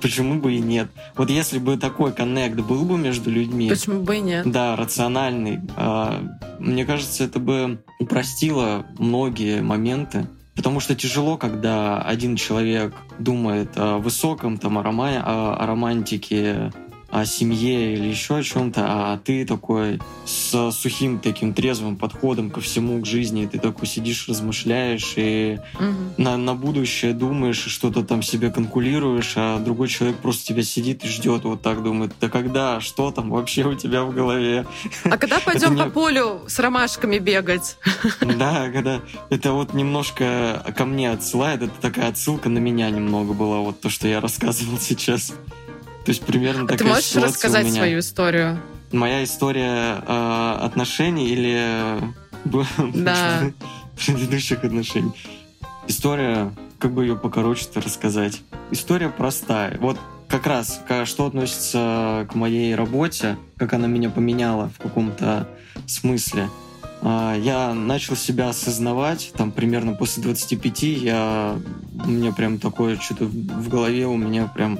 почему 0.02 0.40
бы 0.40 0.54
и 0.54 0.60
нет? 0.60 0.90
Вот 1.16 1.30
если 1.30 1.60
бы 1.60 1.78
такой 1.78 2.14
коннект 2.14 2.60
был 2.60 2.86
бы 2.86 2.98
между 2.98 3.32
людьми... 3.32 3.70
Почему 3.70 4.02
бы 4.02 4.18
и 4.18 4.20
нет? 4.20 4.50
Да, 4.50 4.76
рациональный. 4.76 5.60
А, 5.76 6.22
мне 6.60 6.86
кажется, 6.86 7.24
это 7.24 7.40
бы 7.40 7.84
упростило 8.00 8.86
многие 8.98 9.62
моменты. 9.62 10.28
Потому 10.56 10.80
что 10.80 10.96
тяжело, 10.96 11.38
когда 11.38 12.02
один 12.02 12.36
человек 12.36 12.94
думает 13.20 13.70
о 13.76 14.00
высоком, 14.00 14.58
там, 14.58 14.78
о, 14.80 14.84
рома... 14.84 15.22
о 15.24 15.66
романтике, 15.68 16.72
о 17.10 17.26
семье 17.26 17.94
или 17.94 18.08
еще 18.08 18.38
о 18.38 18.44
чем-то, 18.44 18.84
а 18.86 19.18
ты 19.18 19.46
такой 19.46 20.00
с 20.26 20.72
сухим 20.72 21.20
таким 21.20 21.54
трезвым 21.54 21.96
подходом 21.96 22.50
ко 22.50 22.60
всему, 22.62 23.02
к 23.02 23.06
жизни, 23.06 23.46
ты 23.46 23.60
такой 23.60 23.88
сидишь, 23.88 24.28
размышляешь 24.28 25.14
и 25.16 25.60
угу. 25.76 26.22
на, 26.22 26.38
на 26.38 26.54
будущее 26.54 27.14
думаешь, 27.14 27.60
что-то 27.60 28.04
там 28.04 28.22
себе 28.22 28.52
конкулируешь, 28.52 29.34
а 29.36 29.60
другой 29.60 29.88
человек 29.88 30.18
просто 30.18 30.46
тебя 30.46 30.64
сидит 30.64 31.06
и 31.06 31.08
ждет, 31.08 31.44
вот 31.44 31.62
так 31.62 31.82
думает, 31.82 32.12
да 32.20 32.30
когда, 32.30 32.82
что 32.82 33.12
там 33.12 33.30
вообще 33.30 33.64
у 33.64 33.76
тебя 33.76 34.04
в 34.04 34.14
голове? 34.14 34.66
А 35.06 35.18
когда 35.18 35.40
пойдем 35.46 35.78
по 35.78 35.90
полю 35.90 36.42
с 36.48 36.60
ромашками 36.60 37.18
бегать? 37.20 37.78
Да, 38.38 38.70
когда 38.70 39.02
это 39.30 39.54
вот 39.54 39.74
немножко 39.74 40.64
ко 40.78 40.86
мне 40.86 41.12
отсылает, 41.12 41.64
это 41.64 41.74
такая 41.82 42.10
отсылка 42.10 42.50
на 42.50 42.60
меня 42.60 42.90
немного 42.90 43.34
была, 43.34 43.60
вот 43.60 43.82
то, 43.82 43.90
что 43.90 44.08
я 44.08 44.22
рассказывал 44.22 44.78
сейчас. 44.78 45.34
То 46.08 46.12
есть 46.12 46.24
примерно 46.24 46.64
а 46.64 46.68
такая 46.68 46.78
Ты 46.78 46.86
можешь 46.86 47.16
рассказать 47.18 47.70
свою 47.70 48.00
историю? 48.00 48.62
Моя 48.94 49.26
история 49.26 50.02
э, 50.08 50.58
отношений 50.62 51.28
или 51.28 52.00
да. 52.96 53.52
предыдущих 53.98 54.64
отношений? 54.64 55.12
История, 55.86 56.54
как 56.80 56.94
бы 56.94 57.04
ее 57.04 57.18
покороче-то 57.18 57.82
рассказать. 57.82 58.42
История 58.72 59.10
простая. 59.10 59.78
Вот 59.80 60.00
как 60.30 60.48
раз, 60.48 60.80
что 61.04 61.26
относится 61.26 62.26
к 62.32 62.36
моей 62.36 62.74
работе, 62.74 63.36
как 63.58 63.74
она 63.74 63.88
меня 63.88 64.10
поменяла 64.10 64.70
в 64.70 64.82
каком-то 64.82 65.46
смысле. 65.88 66.48
А, 67.02 67.36
я 67.36 67.74
начал 67.74 68.16
себя 68.16 68.48
осознавать, 68.48 69.34
там 69.36 69.52
примерно 69.52 69.92
после 69.92 70.24
25 70.24 70.84
я, 70.84 71.58
у 72.06 72.10
меня 72.10 72.32
прям 72.32 72.60
такое 72.60 72.96
что-то 72.96 73.26
в 73.26 73.68
голове 73.68 74.08
у 74.08 74.16
меня 74.16 74.48
прям 74.48 74.80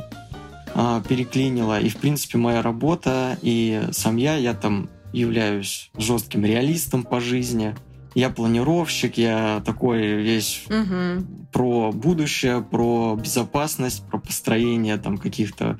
переклинило. 1.08 1.80
И, 1.80 1.90
в 1.90 1.98
принципе, 1.98 2.38
моя 2.38 2.62
работа 2.62 3.38
и 3.42 3.88
сам 3.92 4.18
я, 4.18 4.36
я 4.36 4.54
там 4.54 4.90
являюсь 5.14 5.90
жестким 5.98 6.46
реалистом 6.46 7.04
по 7.04 7.20
жизни. 7.20 7.76
Я 8.14 8.30
планировщик, 8.30 9.18
я 9.18 9.62
такой 9.66 10.22
весь 10.22 10.66
угу. 10.68 11.26
про 11.52 11.92
будущее, 11.92 12.62
про 12.62 13.16
безопасность, 13.16 14.08
про 14.08 14.18
построение 14.18 14.98
там 14.98 15.18
каких-то 15.18 15.80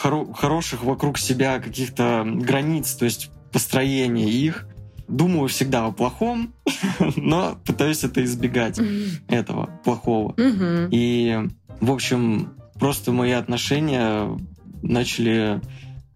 хоро- 0.00 0.32
хороших 0.32 0.84
вокруг 0.84 1.18
себя 1.18 1.58
каких-то 1.58 2.24
границ, 2.26 2.94
то 2.94 3.04
есть 3.04 3.30
построение 3.52 4.30
их. 4.30 4.68
Думаю 5.08 5.48
всегда 5.48 5.86
о 5.86 5.92
плохом, 5.92 6.54
но 7.16 7.58
пытаюсь 7.66 8.04
это 8.04 8.24
избегать, 8.24 8.80
этого 9.28 9.68
плохого. 9.84 10.34
И, 10.90 11.48
в 11.80 11.90
общем, 11.90 12.54
просто 12.82 13.12
мои 13.12 13.30
отношения 13.30 14.36
начали 14.82 15.60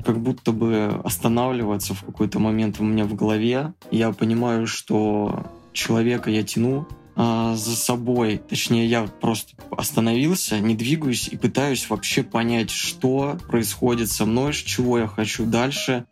как 0.04 0.18
будто 0.18 0.50
бы 0.50 1.00
останавливаться 1.04 1.94
в 1.94 2.04
какой-то 2.04 2.40
момент 2.40 2.80
у 2.80 2.82
меня 2.82 3.04
в 3.04 3.14
голове. 3.14 3.73
Я 3.92 4.11
понимаю, 4.11 4.66
что 4.66 5.46
человека 5.73 6.28
я 6.28 6.42
тяну 6.42 6.88
а, 7.14 7.54
за 7.54 7.76
собой. 7.76 8.42
Точнее, 8.49 8.88
я 8.88 9.04
просто 9.04 9.52
остановился, 9.70 10.58
не 10.58 10.75
двигаюсь 10.75 11.28
и 11.28 11.37
пытаюсь 11.37 11.88
вообще 11.88 12.25
понять, 12.25 12.73
что 12.73 13.38
происходит 13.46 14.11
со 14.11 14.26
мной, 14.26 14.52
чего 14.52 14.99
я 14.99 15.06
хочу 15.06 15.46
дальше. 15.46 16.04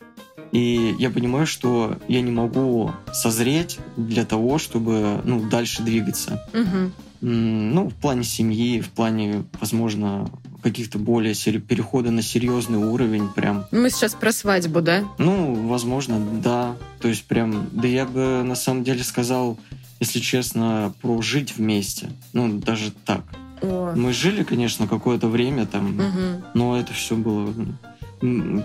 И 0.53 0.95
я 1.01 1.11
понимаю, 1.11 1.49
что 1.49 1.99
я 2.07 2.21
не 2.21 2.31
могу 2.31 2.93
созреть 3.13 3.81
для 3.97 4.25
того, 4.25 4.59
чтобы 4.59 5.21
ну, 5.25 5.49
дальше 5.49 5.83
двигаться. 5.83 6.49
Угу. 6.55 6.93
Ну, 7.27 7.89
в 7.89 7.95
плане 7.95 8.23
семьи, 8.23 8.83
в 8.83 8.91
плане, 8.91 9.45
возможно, 9.59 10.31
каких-то 10.63 10.99
более 10.99 11.35
сери- 11.35 11.59
перехода 11.59 12.11
на 12.11 12.21
серьезный 12.21 12.77
уровень 12.77 13.29
прям. 13.29 13.65
Мы 13.71 13.89
сейчас 13.89 14.13
про 14.13 14.31
свадьбу, 14.31 14.83
да? 14.83 15.05
Ну, 15.17 15.67
возможно, 15.69 16.21
да. 16.43 16.77
То 17.01 17.09
есть 17.09 17.25
прям, 17.25 17.69
да 17.73 17.89
я 17.89 18.05
бы 18.05 18.43
на 18.45 18.55
самом 18.55 18.85
деле 18.85 19.03
сказал, 19.03 19.57
если 20.01 20.21
честно, 20.21 20.93
про 21.01 21.23
жить 21.23 21.57
вместе. 21.57 22.11
Ну, 22.35 22.59
даже 22.59 22.91
так. 22.91 23.25
О. 23.63 23.95
Мы 23.97 24.13
жили, 24.13 24.43
конечно, 24.43 24.87
какое-то 24.87 25.29
время 25.29 25.65
там, 25.65 25.99
угу. 25.99 26.45
но 26.53 26.79
это 26.79 26.93
все 26.93 27.17
было 27.17 27.55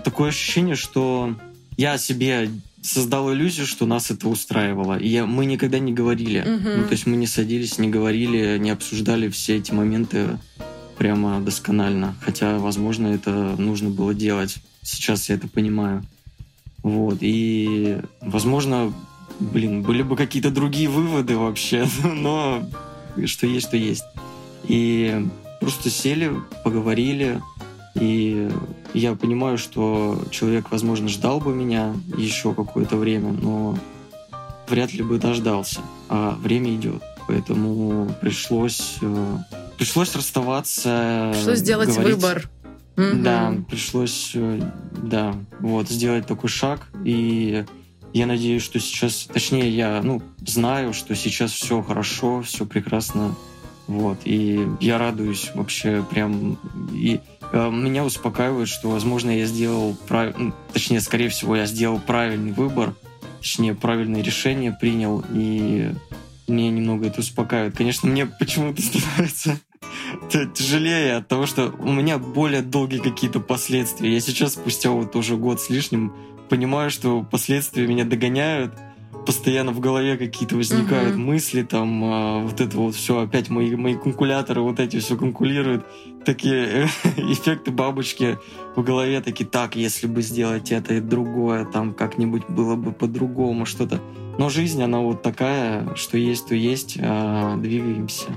такое 0.04 0.28
ощущение, 0.28 0.76
что 0.76 1.34
я 1.78 1.96
себе 1.96 2.50
создал 2.82 3.32
иллюзию, 3.32 3.66
что 3.66 3.86
нас 3.86 4.10
это 4.10 4.28
устраивало. 4.28 4.98
И 4.98 5.08
я, 5.08 5.26
мы 5.26 5.46
никогда 5.46 5.78
не 5.78 5.92
говорили. 5.92 6.40
Угу. 6.40 6.68
Ну, 6.80 6.84
то 6.84 6.92
есть 6.92 7.06
мы 7.06 7.16
не 7.16 7.26
садились, 7.26 7.78
не 7.78 7.88
говорили, 7.88 8.58
не 8.58 8.70
обсуждали 8.70 9.28
все 9.28 9.56
эти 9.56 9.72
моменты 9.72 10.38
прямо 10.98 11.40
досконально. 11.40 12.14
Хотя, 12.20 12.58
возможно, 12.58 13.08
это 13.08 13.54
нужно 13.58 13.90
было 13.90 14.14
делать. 14.14 14.56
Сейчас 14.82 15.28
я 15.28 15.36
это 15.36 15.48
понимаю. 15.48 16.04
Вот. 16.82 17.18
И, 17.20 17.98
возможно, 18.20 18.92
блин, 19.38 19.82
были 19.82 20.02
бы 20.02 20.16
какие-то 20.16 20.50
другие 20.50 20.88
выводы 20.88 21.36
вообще, 21.36 21.86
но 22.04 22.68
что 23.24 23.46
есть, 23.46 23.68
что 23.68 23.76
есть. 23.76 24.04
И 24.68 25.26
просто 25.60 25.90
сели, 25.90 26.32
поговорили, 26.64 27.40
и 27.94 28.50
я 28.94 29.14
понимаю, 29.14 29.58
что 29.58 30.22
человек, 30.30 30.70
возможно, 30.70 31.08
ждал 31.08 31.40
бы 31.40 31.54
меня 31.54 31.94
еще 32.16 32.54
какое-то 32.54 32.96
время, 32.96 33.32
но 33.32 33.78
вряд 34.68 34.92
ли 34.92 35.02
бы 35.02 35.18
дождался. 35.18 35.80
А 36.08 36.36
время 36.40 36.74
идет. 36.74 37.02
Поэтому 37.26 38.08
пришлось 38.20 38.98
э, 39.00 39.36
пришлось 39.80 40.14
расставаться. 40.14 41.30
Пришлось 41.32 41.58
сделать 41.58 41.88
говорить. 41.88 42.14
выбор. 42.14 42.50
Да, 42.96 43.54
пришлось, 43.68 44.32
э, 44.34 44.60
да, 45.02 45.34
вот, 45.60 45.88
сделать 45.88 46.26
такой 46.26 46.50
шаг. 46.50 46.88
И 47.04 47.64
я 48.12 48.26
надеюсь, 48.26 48.62
что 48.62 48.78
сейчас, 48.78 49.28
точнее, 49.32 49.70
я, 49.70 50.02
ну, 50.02 50.22
знаю, 50.46 50.92
что 50.92 51.14
сейчас 51.14 51.52
все 51.52 51.82
хорошо, 51.82 52.42
все 52.42 52.66
прекрасно. 52.66 53.34
Вот, 53.86 54.18
и 54.24 54.68
я 54.80 54.98
радуюсь 54.98 55.50
вообще 55.54 56.04
прям. 56.10 56.58
И 56.92 57.20
меня 57.52 58.04
успокаивает, 58.04 58.68
что, 58.68 58.90
возможно, 58.90 59.30
я 59.30 59.46
сделал 59.46 59.96
правильно, 60.08 60.52
точнее, 60.72 61.00
скорее 61.00 61.28
всего, 61.28 61.56
я 61.56 61.66
сделал 61.66 61.98
правильный 61.98 62.52
выбор, 62.52 62.94
точнее, 63.38 63.74
правильное 63.74 64.22
решение 64.22 64.76
принял, 64.78 65.24
и 65.32 65.92
меня 66.46 66.70
немного 66.70 67.06
это 67.06 67.20
успокаивает. 67.20 67.76
Конечно, 67.76 68.08
мне 68.08 68.26
почему-то 68.26 68.82
становится 68.82 69.58
тяжелее 70.54 71.16
от 71.16 71.28
того, 71.28 71.46
что 71.46 71.74
у 71.78 71.92
меня 71.92 72.18
более 72.18 72.62
долгие 72.62 72.98
какие-то 72.98 73.40
последствия. 73.40 74.12
Я 74.12 74.20
сейчас, 74.20 74.54
спустя 74.54 74.90
вот 74.90 75.16
уже 75.16 75.36
год 75.36 75.60
с 75.60 75.70
лишним, 75.70 76.14
понимаю, 76.48 76.90
что 76.90 77.22
последствия 77.22 77.86
меня 77.86 78.04
догоняют, 78.04 78.74
постоянно 79.26 79.72
в 79.72 79.80
голове 79.80 80.16
какие-то 80.16 80.56
возникают 80.56 81.14
угу. 81.14 81.20
мысли, 81.20 81.62
там 81.62 82.04
а, 82.04 82.40
вот 82.40 82.60
это 82.60 82.76
вот 82.76 82.94
все, 82.94 83.20
опять 83.20 83.50
мои, 83.50 83.74
мои 83.76 83.94
конкуляторы 83.94 84.60
вот 84.60 84.80
эти 84.80 84.98
все 84.98 85.16
конкулируют, 85.16 85.84
такие 86.24 86.88
эффекты 87.16 87.70
бабочки 87.70 88.38
в 88.76 88.82
голове, 88.82 89.20
такие, 89.20 89.46
так, 89.46 89.76
если 89.76 90.06
бы 90.06 90.22
сделать 90.22 90.72
это 90.72 90.94
и 90.94 91.00
другое, 91.00 91.64
там 91.64 91.92
как-нибудь 91.92 92.48
было 92.48 92.76
бы 92.76 92.92
по-другому 92.92 93.66
что-то. 93.66 94.00
Но 94.38 94.48
жизнь, 94.48 94.82
она 94.82 95.00
вот 95.00 95.22
такая, 95.22 95.94
что 95.96 96.16
есть, 96.16 96.48
то 96.48 96.54
есть, 96.54 96.96
а, 97.00 97.56
двигаемся 97.56 98.28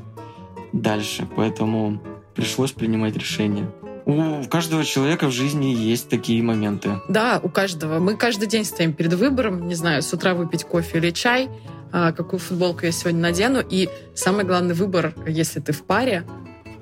дальше. 0.74 1.28
Поэтому 1.36 2.02
пришлось 2.36 2.72
принимать 2.72 3.16
решение. 3.16 3.72
У 4.06 4.44
каждого 4.50 4.84
человека 4.84 5.28
в 5.28 5.32
жизни 5.32 5.68
есть 5.68 6.10
такие 6.10 6.44
моменты. 6.44 7.02
Да, 7.08 7.40
у 7.42 7.50
каждого. 7.50 8.00
Мы 8.00 8.16
каждый 8.16 8.48
день 8.48 8.66
стоим 8.66 8.94
перед 8.94 9.14
выбором, 9.14 9.68
не 9.68 9.76
знаю, 9.76 10.02
с 10.02 10.12
утра 10.14 10.34
выпить 10.34 10.64
кофе 10.64 10.98
или 10.98 11.12
чай, 11.12 11.50
а, 11.92 12.12
какую 12.12 12.40
футболку 12.40 12.86
я 12.86 12.92
сегодня 12.92 13.22
надену. 13.22 13.64
И 13.68 13.90
самый 14.14 14.46
главный 14.46 14.74
выбор, 14.74 15.14
если 15.26 15.60
ты 15.60 15.72
в 15.72 15.84
паре, 15.84 16.24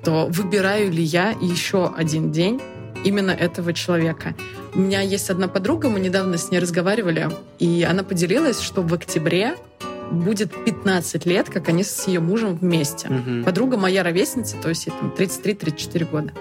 то 0.04 0.26
выбираю 0.30 0.90
ли 0.90 1.02
я 1.02 1.30
еще 1.30 1.92
один 1.96 2.32
день 2.32 2.60
именно 3.04 3.30
этого 3.30 3.72
человека. 3.72 4.34
У 4.74 4.80
меня 4.80 5.00
есть 5.00 5.30
одна 5.30 5.48
подруга, 5.48 5.88
мы 5.88 6.00
недавно 6.00 6.38
с 6.38 6.50
ней 6.50 6.58
разговаривали, 6.58 7.30
и 7.58 7.86
она 7.88 8.02
поделилась, 8.02 8.60
что 8.60 8.82
в 8.82 8.92
октябре 8.94 9.56
будет 10.10 10.52
15 10.64 11.26
лет, 11.26 11.48
как 11.48 11.68
они 11.68 11.84
с 11.84 12.06
ее 12.06 12.20
мужем 12.20 12.56
вместе. 12.56 13.08
Угу. 13.08 13.44
Подруга 13.44 13.76
моя 13.76 14.02
ровесница, 14.02 14.56
то 14.62 14.68
есть 14.68 14.86
ей 14.86 14.92
там 14.98 15.12
33-34 15.16 16.10
года. 16.10 16.32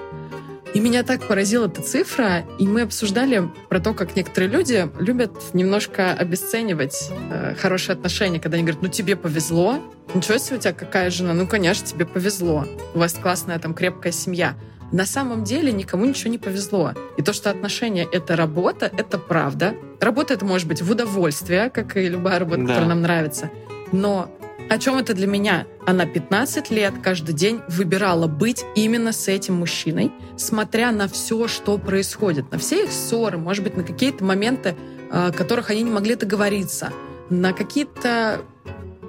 И 0.74 0.80
меня 0.80 1.04
так 1.04 1.28
поразила 1.28 1.68
эта 1.68 1.82
цифра, 1.82 2.46
и 2.58 2.66
мы 2.66 2.84
обсуждали 2.84 3.50
про 3.68 3.82
то, 3.82 3.94
как 3.94 4.16
некоторые 4.16 4.50
люди 4.50 4.90
любят 5.00 5.34
немножко 5.54 6.14
обесценивать 6.14 7.10
э, 7.30 7.56
хорошие 7.60 7.94
отношения, 7.94 8.40
когда 8.40 8.56
они 8.56 8.64
говорят, 8.64 8.82
ну 8.82 8.88
тебе 8.88 9.18
повезло, 9.18 9.80
ничего 10.14 10.38
себе 10.38 10.58
у 10.58 10.60
тебя 10.60 10.72
какая 10.72 11.10
жена, 11.10 11.34
ну 11.34 11.46
конечно 11.46 11.86
тебе 11.86 12.06
повезло, 12.06 12.66
у 12.94 13.00
вас 13.00 13.14
классная 13.14 13.60
там 13.60 13.74
крепкая 13.74 14.14
семья. 14.14 14.56
На 14.94 15.06
самом 15.06 15.44
деле 15.44 15.72
никому 15.74 16.06
ничего 16.06 16.32
не 16.32 16.38
повезло. 16.38 16.94
И 17.18 17.22
то, 17.22 17.34
что 17.34 17.50
отношения— 17.50 18.08
это 18.12 18.36
работа, 18.36 18.92
это 18.98 19.18
правда. 19.18 19.74
Работа— 20.00 20.34
это 20.36 20.46
может 20.46 20.68
быть 20.68 20.82
в 20.82 20.92
удовольствие, 20.92 21.70
как 21.70 21.96
и 21.96 22.08
любая 22.08 22.40
работа, 22.40 22.62
да. 22.62 22.68
которая 22.68 22.90
нам 22.90 23.02
нравится. 23.02 23.50
Но 23.94 24.30
о 24.72 24.78
чем 24.78 24.96
это 24.96 25.14
для 25.14 25.28
меня? 25.28 25.68
Она 25.86 26.06
15 26.06 26.72
лет 26.72 26.94
каждый 27.04 27.36
день 27.36 27.60
выбирала 27.68 28.28
быть 28.28 28.64
именно 28.74 29.12
с 29.12 29.28
этим 29.28 29.56
мужчиной, 29.56 30.14
смотря 30.38 30.94
на 30.94 31.10
все, 31.10 31.50
что 31.50 31.78
происходит, 31.78 32.50
на 32.54 32.58
все 32.58 32.86
их 32.86 32.92
ссоры, 32.94 33.38
может 33.38 33.66
быть, 33.66 33.76
на 33.76 33.84
какие-то 33.84 34.24
моменты, 34.24 34.78
о 35.12 35.28
а, 35.28 35.32
которых 35.34 35.72
они 35.72 35.82
не 35.82 35.92
могли 35.92 36.16
договориться, 36.16 36.94
на 37.30 37.52
какие-то 37.52 38.44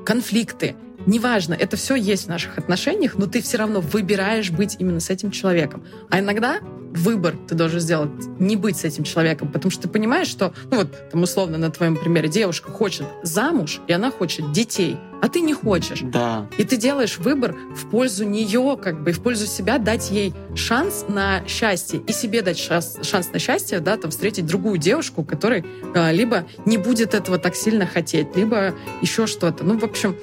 конфликты. 0.04 0.74
Неважно, 1.06 1.54
это 1.54 1.76
все 1.76 1.94
есть 1.94 2.24
в 2.24 2.28
наших 2.28 2.58
отношениях, 2.58 3.14
но 3.14 3.26
ты 3.26 3.40
все 3.40 3.58
равно 3.58 3.80
выбираешь 3.80 4.50
быть 4.50 4.74
именно 4.80 4.98
с 4.98 5.10
этим 5.10 5.30
человеком. 5.30 5.84
А 6.10 6.18
иногда 6.18 6.58
выбор 6.94 7.36
ты 7.48 7.54
должен 7.54 7.80
сделать 7.80 8.10
не 8.38 8.56
быть 8.56 8.76
с 8.76 8.84
этим 8.84 9.04
человеком, 9.04 9.50
потому 9.50 9.70
что 9.70 9.82
ты 9.82 9.88
понимаешь, 9.88 10.28
что, 10.28 10.52
ну 10.70 10.78
вот, 10.78 11.10
там 11.10 11.22
условно 11.22 11.58
на 11.58 11.70
твоем 11.70 11.96
примере, 11.96 12.28
девушка 12.28 12.70
хочет 12.70 13.06
замуж, 13.22 13.80
и 13.86 13.92
она 13.92 14.10
хочет 14.10 14.52
детей, 14.52 14.96
а 15.20 15.28
ты 15.28 15.40
не 15.40 15.54
хочешь. 15.54 16.00
Да. 16.02 16.46
И 16.58 16.64
ты 16.64 16.76
делаешь 16.76 17.18
выбор 17.18 17.56
в 17.74 17.88
пользу 17.90 18.24
нее, 18.24 18.78
как 18.82 19.02
бы, 19.02 19.10
и 19.10 19.12
в 19.12 19.22
пользу 19.22 19.46
себя 19.46 19.78
дать 19.78 20.10
ей 20.10 20.34
шанс 20.54 21.04
на 21.08 21.46
счастье, 21.46 22.00
и 22.06 22.12
себе 22.12 22.42
дать 22.42 22.58
шанс, 22.58 22.98
шанс 23.02 23.30
на 23.32 23.38
счастье, 23.38 23.80
да, 23.80 23.96
там, 23.96 24.10
встретить 24.10 24.46
другую 24.46 24.78
девушку, 24.78 25.24
которая 25.24 25.64
э, 25.94 26.12
либо 26.12 26.44
не 26.66 26.78
будет 26.78 27.14
этого 27.14 27.38
так 27.38 27.54
сильно 27.54 27.86
хотеть, 27.86 28.36
либо 28.36 28.74
еще 29.00 29.26
что-то. 29.26 29.64
Ну, 29.64 29.78
в 29.78 29.84
общем, 29.84 30.16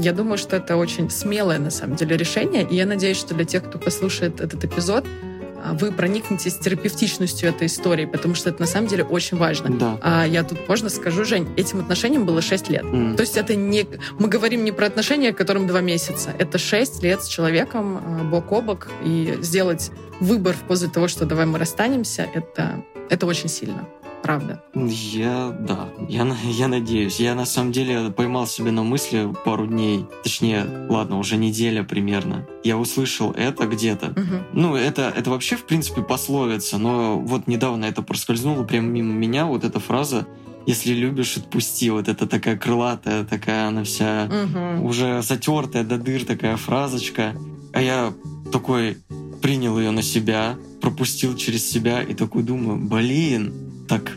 я 0.00 0.12
думаю, 0.12 0.38
что 0.38 0.56
это 0.56 0.76
очень 0.76 1.10
смелое, 1.10 1.58
на 1.58 1.70
самом 1.70 1.96
деле, 1.96 2.16
решение, 2.16 2.66
и 2.68 2.74
я 2.74 2.86
надеюсь, 2.86 3.16
что 3.16 3.34
для 3.34 3.44
тех, 3.44 3.64
кто 3.64 3.78
послушает 3.78 4.40
этот 4.40 4.64
эпизод, 4.64 5.04
а, 5.04 5.37
вы 5.72 5.92
проникнетесь 5.92 6.56
терапевтичностью 6.56 7.48
этой 7.48 7.66
истории, 7.66 8.04
потому 8.04 8.34
что 8.34 8.50
это 8.50 8.60
на 8.60 8.66
самом 8.66 8.88
деле 8.88 9.04
очень 9.04 9.36
важно. 9.36 9.70
Да. 9.70 9.98
А 10.02 10.26
я 10.26 10.42
тут 10.44 10.68
можно 10.68 10.88
скажу, 10.88 11.24
Жень, 11.24 11.48
этим 11.56 11.80
отношениям 11.80 12.24
было 12.24 12.42
6 12.42 12.68
лет. 12.68 12.84
Mm. 12.84 13.16
То 13.16 13.22
есть 13.22 13.36
это 13.36 13.54
не... 13.54 13.86
Мы 14.18 14.28
говорим 14.28 14.64
не 14.64 14.72
про 14.72 14.86
отношения, 14.86 15.32
которым 15.32 15.66
2 15.66 15.80
месяца. 15.80 16.30
Это 16.38 16.58
6 16.58 17.02
лет 17.02 17.22
с 17.22 17.26
человеком 17.26 17.98
а, 17.98 18.24
бок 18.24 18.52
о 18.52 18.60
бок. 18.60 18.88
И 19.04 19.38
сделать 19.40 19.90
выбор 20.20 20.54
в 20.54 20.60
пользу 20.66 20.90
того, 20.90 21.08
что 21.08 21.24
давай 21.26 21.46
мы 21.46 21.58
расстанемся, 21.58 22.26
это, 22.34 22.84
это 23.08 23.26
очень 23.26 23.48
сильно 23.48 23.86
правда? 24.22 24.62
Я, 24.74 25.56
да, 25.60 25.88
я, 26.08 26.26
я 26.44 26.68
надеюсь. 26.68 27.20
Я 27.20 27.34
на 27.34 27.46
самом 27.46 27.72
деле 27.72 28.10
поймал 28.10 28.46
себя 28.46 28.72
на 28.72 28.82
мысли 28.82 29.28
пару 29.44 29.66
дней, 29.66 30.06
точнее, 30.22 30.66
ладно, 30.88 31.18
уже 31.18 31.36
неделя 31.36 31.84
примерно. 31.84 32.46
Я 32.64 32.78
услышал 32.78 33.32
это 33.32 33.66
где-то. 33.66 34.08
Угу. 34.08 34.44
Ну, 34.52 34.76
это, 34.76 35.12
это 35.14 35.30
вообще, 35.30 35.56
в 35.56 35.64
принципе, 35.64 36.02
пословица, 36.02 36.78
но 36.78 37.18
вот 37.18 37.46
недавно 37.46 37.84
это 37.84 38.02
проскользнуло 38.02 38.64
прямо 38.64 38.88
мимо 38.88 39.12
меня, 39.12 39.46
вот 39.46 39.64
эта 39.64 39.80
фраза 39.80 40.26
если 40.66 40.92
любишь, 40.92 41.38
отпусти. 41.38 41.88
Вот 41.88 42.08
это 42.08 42.26
такая 42.26 42.54
крылатая, 42.58 43.24
такая 43.24 43.68
она 43.68 43.84
вся 43.84 44.28
угу. 44.28 44.86
уже 44.86 45.22
затертая 45.22 45.82
до 45.82 45.96
дыр 45.96 46.26
такая 46.26 46.58
фразочка. 46.58 47.34
А 47.72 47.80
я 47.80 48.12
такой 48.52 48.98
принял 49.40 49.78
ее 49.78 49.92
на 49.92 50.02
себя, 50.02 50.56
пропустил 50.82 51.36
через 51.36 51.68
себя 51.68 52.02
и 52.02 52.12
такой 52.12 52.42
думаю, 52.42 52.76
блин, 52.78 53.67
так 53.88 54.12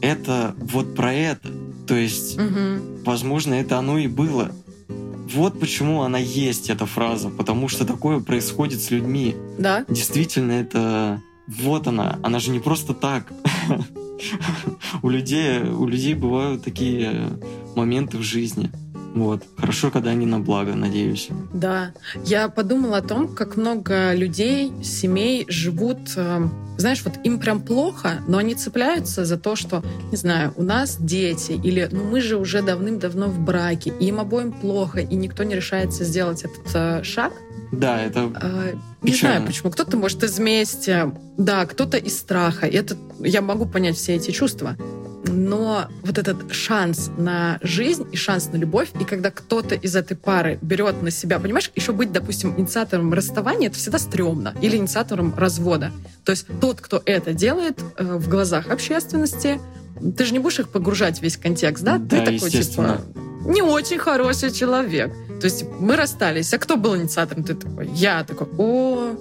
это 0.00 0.54
вот 0.58 0.94
про 0.94 1.12
это. 1.12 1.48
То 1.86 1.94
есть, 1.94 2.38
угу. 2.38 3.02
возможно, 3.04 3.54
это 3.54 3.78
оно 3.78 3.98
и 3.98 4.06
было. 4.06 4.52
Вот 5.32 5.58
почему 5.58 6.02
она 6.02 6.18
есть, 6.18 6.70
эта 6.70 6.86
фраза, 6.86 7.30
потому 7.30 7.68
что 7.68 7.84
такое 7.84 8.20
происходит 8.20 8.80
с 8.80 8.90
людьми. 8.90 9.34
Да. 9.58 9.84
Действительно, 9.88 10.52
это 10.52 11.20
вот 11.48 11.86
она. 11.88 12.18
Она 12.22 12.38
же 12.38 12.50
не 12.50 12.60
просто 12.60 12.94
так. 12.94 13.32
у 15.02 15.08
людей, 15.08 15.60
у 15.62 15.86
людей 15.86 16.14
бывают 16.14 16.62
такие 16.62 17.30
моменты 17.74 18.18
в 18.18 18.22
жизни. 18.22 18.70
Вот. 19.16 19.42
Хорошо, 19.56 19.90
когда 19.90 20.10
они 20.10 20.26
на 20.26 20.40
благо, 20.40 20.74
надеюсь. 20.74 21.30
Да. 21.54 21.92
Я 22.26 22.50
подумала 22.50 22.98
о 22.98 23.02
том, 23.02 23.34
как 23.34 23.56
много 23.56 24.12
людей, 24.12 24.70
семей 24.84 25.46
живут... 25.48 25.98
Э, 26.16 26.46
знаешь, 26.76 27.02
вот 27.02 27.14
им 27.24 27.40
прям 27.40 27.62
плохо, 27.62 28.20
но 28.28 28.36
они 28.36 28.54
цепляются 28.54 29.24
за 29.24 29.38
то, 29.38 29.56
что, 29.56 29.82
не 30.10 30.18
знаю, 30.18 30.52
у 30.56 30.62
нас 30.62 30.98
дети, 31.00 31.52
или 31.52 31.88
ну 31.90 32.04
мы 32.04 32.20
же 32.20 32.36
уже 32.36 32.60
давным-давно 32.60 33.28
в 33.28 33.38
браке, 33.38 33.90
и 33.98 34.08
им 34.08 34.20
обоим 34.20 34.52
плохо, 34.52 35.00
и 35.00 35.14
никто 35.14 35.44
не 35.44 35.54
решается 35.54 36.04
сделать 36.04 36.44
этот 36.44 36.74
э, 36.74 37.02
шаг. 37.02 37.32
Да, 37.72 37.98
это 38.02 38.30
э, 38.42 38.74
Не 39.00 39.14
знаю 39.14 39.46
почему. 39.46 39.70
Кто-то 39.70 39.96
может 39.96 40.22
из 40.24 40.38
мести, 40.38 41.10
да, 41.38 41.64
кто-то 41.64 41.96
из 41.96 42.18
страха. 42.18 42.66
И 42.66 42.76
это 42.76 42.98
я 43.20 43.40
могу 43.40 43.64
понять 43.64 43.96
все 43.96 44.14
эти 44.14 44.30
чувства 44.30 44.76
но 45.26 45.86
вот 46.02 46.18
этот 46.18 46.52
шанс 46.52 47.10
на 47.16 47.58
жизнь 47.62 48.06
и 48.12 48.16
шанс 48.16 48.50
на 48.52 48.56
любовь, 48.56 48.90
и 49.00 49.04
когда 49.04 49.30
кто-то 49.30 49.74
из 49.74 49.96
этой 49.96 50.16
пары 50.16 50.58
берет 50.62 51.02
на 51.02 51.10
себя, 51.10 51.38
понимаешь, 51.38 51.70
еще 51.74 51.92
быть, 51.92 52.12
допустим, 52.12 52.54
инициатором 52.56 53.12
расставания, 53.12 53.68
это 53.68 53.76
всегда 53.76 53.98
стрёмно, 53.98 54.54
или 54.62 54.76
инициатором 54.76 55.34
развода. 55.36 55.92
То 56.24 56.30
есть 56.30 56.46
тот, 56.60 56.80
кто 56.80 57.02
это 57.04 57.32
делает 57.32 57.78
э, 57.96 58.16
в 58.16 58.28
глазах 58.28 58.68
общественности, 58.68 59.60
ты 60.16 60.24
же 60.24 60.32
не 60.32 60.38
будешь 60.38 60.58
их 60.58 60.68
погружать 60.68 61.18
в 61.18 61.22
весь 61.22 61.36
контекст, 61.36 61.84
да? 61.84 61.98
да 61.98 62.20
ты 62.20 62.34
такой, 62.38 62.50
типа, 62.50 63.00
не 63.46 63.62
очень 63.62 63.98
хороший 63.98 64.50
человек. 64.50 65.12
То 65.40 65.44
есть 65.44 65.64
мы 65.78 65.96
расстались, 65.96 66.52
а 66.54 66.58
кто 66.58 66.76
был 66.76 66.96
инициатором? 66.96 67.44
Ты 67.44 67.54
такой, 67.54 67.88
я 67.88 68.24
такой, 68.24 68.48
о, 68.58 69.16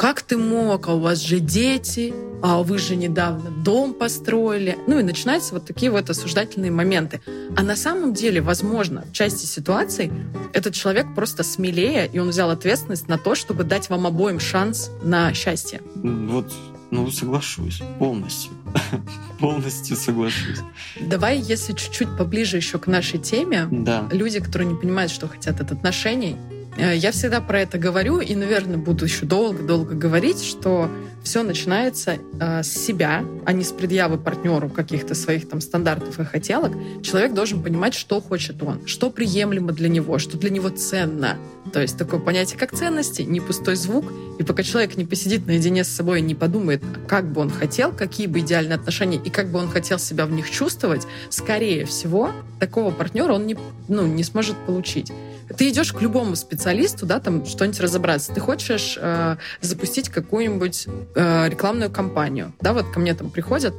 как 0.00 0.22
ты 0.22 0.38
мог, 0.38 0.88
а 0.88 0.94
у 0.94 0.98
вас 0.98 1.18
же 1.20 1.40
дети, 1.40 2.14
а 2.42 2.62
вы 2.62 2.78
же 2.78 2.96
недавно 2.96 3.50
дом 3.50 3.92
построили. 3.92 4.78
Ну 4.86 4.98
и 4.98 5.02
начинаются 5.02 5.52
вот 5.52 5.66
такие 5.66 5.92
вот 5.92 6.08
осуждательные 6.08 6.70
моменты. 6.70 7.20
А 7.54 7.62
на 7.62 7.76
самом 7.76 8.14
деле, 8.14 8.40
возможно, 8.40 9.04
в 9.10 9.12
части 9.12 9.44
ситуаций 9.44 10.10
этот 10.54 10.72
человек 10.72 11.14
просто 11.14 11.42
смелее, 11.42 12.08
и 12.10 12.18
он 12.18 12.30
взял 12.30 12.48
ответственность 12.48 13.08
на 13.08 13.18
то, 13.18 13.34
чтобы 13.34 13.62
дать 13.62 13.90
вам 13.90 14.06
обоим 14.06 14.40
шанс 14.40 14.90
на 15.02 15.34
счастье. 15.34 15.82
Вот 15.96 16.50
ну, 16.90 17.10
соглашусь 17.10 17.82
полностью. 17.98 18.52
полностью 19.38 19.96
соглашусь. 19.96 20.60
Давай, 20.98 21.38
если 21.38 21.74
чуть-чуть 21.74 22.16
поближе 22.16 22.56
еще 22.56 22.78
к 22.78 22.86
нашей 22.86 23.18
теме. 23.18 23.68
Да. 23.70 24.08
Люди, 24.10 24.40
которые 24.40 24.72
не 24.72 24.76
понимают, 24.76 25.12
что 25.12 25.28
хотят 25.28 25.60
от 25.60 25.72
отношений. 25.72 26.36
Э, 26.80 26.96
я 26.96 27.12
всегда 27.12 27.40
про 27.40 27.60
это 27.60 27.76
говорю 27.76 28.20
и, 28.20 28.34
наверное, 28.34 28.78
буду 28.78 29.04
еще 29.04 29.26
долго-долго 29.26 29.94
говорить, 29.94 30.42
что 30.42 30.90
все 31.22 31.42
начинается 31.42 32.16
э, 32.40 32.62
с 32.62 32.68
себя, 32.68 33.22
а 33.44 33.52
не 33.52 33.64
с 33.64 33.72
предъявы 33.72 34.16
партнеру 34.16 34.70
каких-то 34.70 35.14
своих 35.14 35.46
там 35.46 35.60
стандартов 35.60 36.18
и 36.18 36.24
хотелок. 36.24 36.72
Человек 37.02 37.34
должен 37.34 37.62
понимать, 37.62 37.92
что 37.92 38.22
хочет 38.22 38.62
он, 38.62 38.86
что 38.86 39.10
приемлемо 39.10 39.72
для 39.72 39.90
него, 39.90 40.18
что 40.18 40.38
для 40.38 40.48
него 40.48 40.70
ценно. 40.70 41.36
То 41.74 41.82
есть 41.82 41.98
такое 41.98 42.18
понятие, 42.18 42.58
как 42.58 42.72
ценности, 42.72 43.22
не 43.22 43.40
пустой 43.40 43.76
звук. 43.76 44.10
И 44.38 44.42
пока 44.42 44.62
человек 44.62 44.96
не 44.96 45.04
посидит 45.04 45.46
наедине 45.46 45.84
с 45.84 45.88
собой 45.88 46.20
и 46.20 46.22
не 46.22 46.34
подумает, 46.34 46.82
как 47.06 47.30
бы 47.30 47.42
он 47.42 47.50
хотел, 47.50 47.92
какие 47.92 48.26
бы 48.26 48.40
идеальные 48.40 48.76
отношения 48.76 49.20
и 49.22 49.28
как 49.28 49.50
бы 49.50 49.58
он 49.58 49.68
хотел 49.68 49.98
себя 49.98 50.24
в 50.24 50.30
них 50.30 50.50
чувствовать, 50.50 51.06
скорее 51.28 51.84
всего, 51.84 52.30
такого 52.58 52.90
партнера 52.90 53.34
он 53.34 53.46
не, 53.46 53.58
ну, 53.88 54.06
не 54.06 54.24
сможет 54.24 54.56
получить 54.66 55.12
ты 55.56 55.68
идешь 55.68 55.92
к 55.92 56.00
любому 56.00 56.36
специалисту, 56.36 57.06
да, 57.06 57.20
там 57.20 57.44
что-нибудь 57.44 57.80
разобраться. 57.80 58.32
Ты 58.32 58.40
хочешь 58.40 58.98
э, 59.00 59.36
запустить 59.60 60.08
какую-нибудь 60.08 60.86
э, 61.14 61.48
рекламную 61.48 61.90
кампанию, 61.90 62.52
да, 62.60 62.72
вот 62.72 62.90
ко 62.90 63.00
мне 63.00 63.14
там 63.14 63.30
приходят 63.30 63.74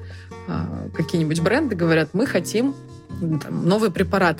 э, 0.47 0.89
какие-нибудь 0.95 1.39
бренды, 1.41 1.75
говорят, 1.75 2.09
мы 2.13 2.25
хотим 2.25 2.75
там, 3.39 3.67
новый 3.67 3.91
препарат 3.91 4.39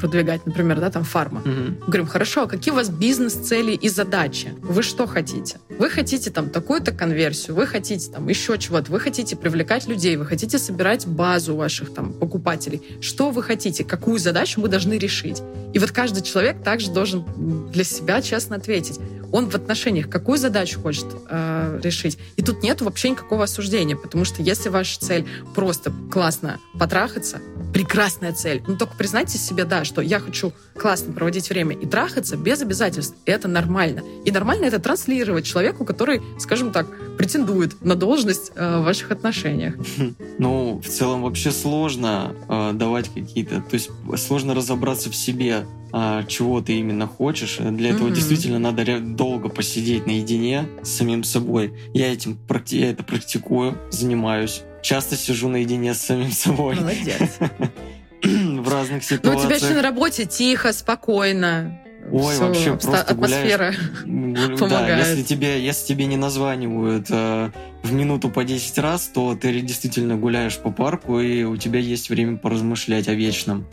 продвигать, 0.00 0.46
например, 0.46 0.80
да, 0.80 0.90
там 0.90 1.04
фарма. 1.04 1.40
Угу. 1.40 1.86
Говорим, 1.86 2.06
хорошо, 2.06 2.42
а 2.42 2.46
какие 2.46 2.72
у 2.72 2.76
вас 2.76 2.88
бизнес-цели 2.88 3.72
и 3.72 3.88
задачи? 3.88 4.54
Вы 4.62 4.82
что 4.82 5.06
хотите? 5.06 5.58
Вы 5.78 5.90
хотите 5.90 6.30
там 6.30 6.50
такую-то 6.50 6.92
конверсию, 6.92 7.56
вы 7.56 7.66
хотите 7.66 8.10
там 8.10 8.28
еще 8.28 8.58
чего-то, 8.58 8.90
вы 8.92 9.00
хотите 9.00 9.36
привлекать 9.36 9.86
людей, 9.86 10.16
вы 10.16 10.26
хотите 10.26 10.58
собирать 10.58 11.06
базу 11.06 11.56
ваших 11.56 11.92
там 11.94 12.12
покупателей. 12.12 12.82
Что 13.00 13.30
вы 13.30 13.42
хотите? 13.42 13.84
Какую 13.84 14.18
задачу 14.18 14.60
мы 14.60 14.68
должны 14.68 14.94
решить? 14.94 15.42
И 15.72 15.78
вот 15.78 15.90
каждый 15.90 16.22
человек 16.22 16.62
также 16.62 16.90
должен 16.90 17.24
для 17.70 17.84
себя 17.84 18.22
честно 18.22 18.56
ответить. 18.56 19.00
Он 19.34 19.50
в 19.50 19.54
отношениях 19.56 20.08
какую 20.08 20.38
задачу 20.38 20.80
хочет 20.80 21.06
э, 21.28 21.80
решить? 21.82 22.18
И 22.36 22.42
тут 22.42 22.62
нет 22.62 22.80
вообще 22.82 23.10
никакого 23.10 23.42
осуждения, 23.42 23.96
потому 23.96 24.24
что 24.24 24.42
если 24.42 24.68
ваша 24.68 25.00
цель 25.00 25.26
просто 25.56 25.92
классно 26.12 26.60
потрахаться, 26.78 27.40
прекрасная 27.72 28.32
цель. 28.32 28.62
Но 28.68 28.76
только 28.76 28.94
признайте 28.96 29.36
себе, 29.36 29.64
да, 29.64 29.84
что 29.84 30.02
я 30.02 30.20
хочу 30.20 30.52
классно 30.78 31.12
проводить 31.12 31.50
время 31.50 31.74
и 31.76 31.84
трахаться 31.84 32.36
без 32.36 32.62
обязательств. 32.62 33.16
Это 33.26 33.48
нормально. 33.48 34.04
И 34.24 34.30
нормально 34.30 34.66
это 34.66 34.78
транслировать 34.78 35.44
человеку, 35.44 35.84
который, 35.84 36.22
скажем 36.38 36.70
так, 36.70 36.86
претендует 37.16 37.82
на 37.84 37.94
должность 37.94 38.52
э, 38.54 38.78
в 38.78 38.84
ваших 38.84 39.10
отношениях? 39.10 39.74
Ну, 40.38 40.80
в 40.84 40.88
целом 40.88 41.22
вообще 41.22 41.50
сложно 41.52 42.34
э, 42.48 42.72
давать 42.74 43.08
какие-то... 43.08 43.60
То 43.60 43.74
есть 43.74 43.90
сложно 44.16 44.54
разобраться 44.54 45.10
в 45.10 45.14
себе, 45.16 45.64
э, 45.92 46.22
чего 46.26 46.60
ты 46.60 46.78
именно 46.78 47.06
хочешь. 47.06 47.58
Для 47.58 47.90
этого 47.90 48.06
Мгм. 48.06 48.14
действительно 48.14 48.58
надо 48.58 48.98
долго 49.00 49.48
посидеть 49.48 50.06
наедине 50.06 50.66
с 50.82 50.90
самим 50.90 51.22
собой. 51.24 51.72
Я, 51.94 52.12
этим, 52.12 52.38
я 52.68 52.90
это 52.90 53.04
практикую, 53.04 53.78
занимаюсь. 53.90 54.62
Часто 54.82 55.16
сижу 55.16 55.48
наедине 55.48 55.94
с 55.94 56.00
самим 56.02 56.32
собой 56.32 56.74
Молодец. 56.74 57.38
в 58.22 58.68
разных 58.72 58.90
Ну, 58.92 58.96
у 58.96 59.00
тебя 59.00 59.00
ситуациях. 59.00 59.62
еще 59.62 59.74
на 59.74 59.82
работе 59.82 60.24
тихо, 60.26 60.72
спокойно. 60.72 61.80
Ой, 62.12 62.34
Всё, 62.34 62.46
вообще 62.46 62.70
просто 62.76 63.14
гуляешь. 63.14 63.52
атмосфера. 63.54 63.74
Гуль- 64.04 64.58
Помогает. 64.58 64.98
Да, 64.98 64.98
если 65.10 65.22
тебе, 65.22 65.64
если 65.64 65.86
тебе 65.86 66.06
не 66.06 66.16
названивают 66.16 67.06
э, 67.10 67.50
в 67.82 67.92
минуту 67.92 68.28
по 68.28 68.44
10 68.44 68.78
раз, 68.78 69.10
то 69.12 69.34
ты 69.34 69.60
действительно 69.60 70.16
гуляешь 70.16 70.58
по 70.58 70.70
парку, 70.70 71.20
и 71.20 71.44
у 71.44 71.56
тебя 71.56 71.80
есть 71.80 72.10
время 72.10 72.36
поразмышлять 72.36 73.08
о 73.08 73.14
вечном. 73.14 73.66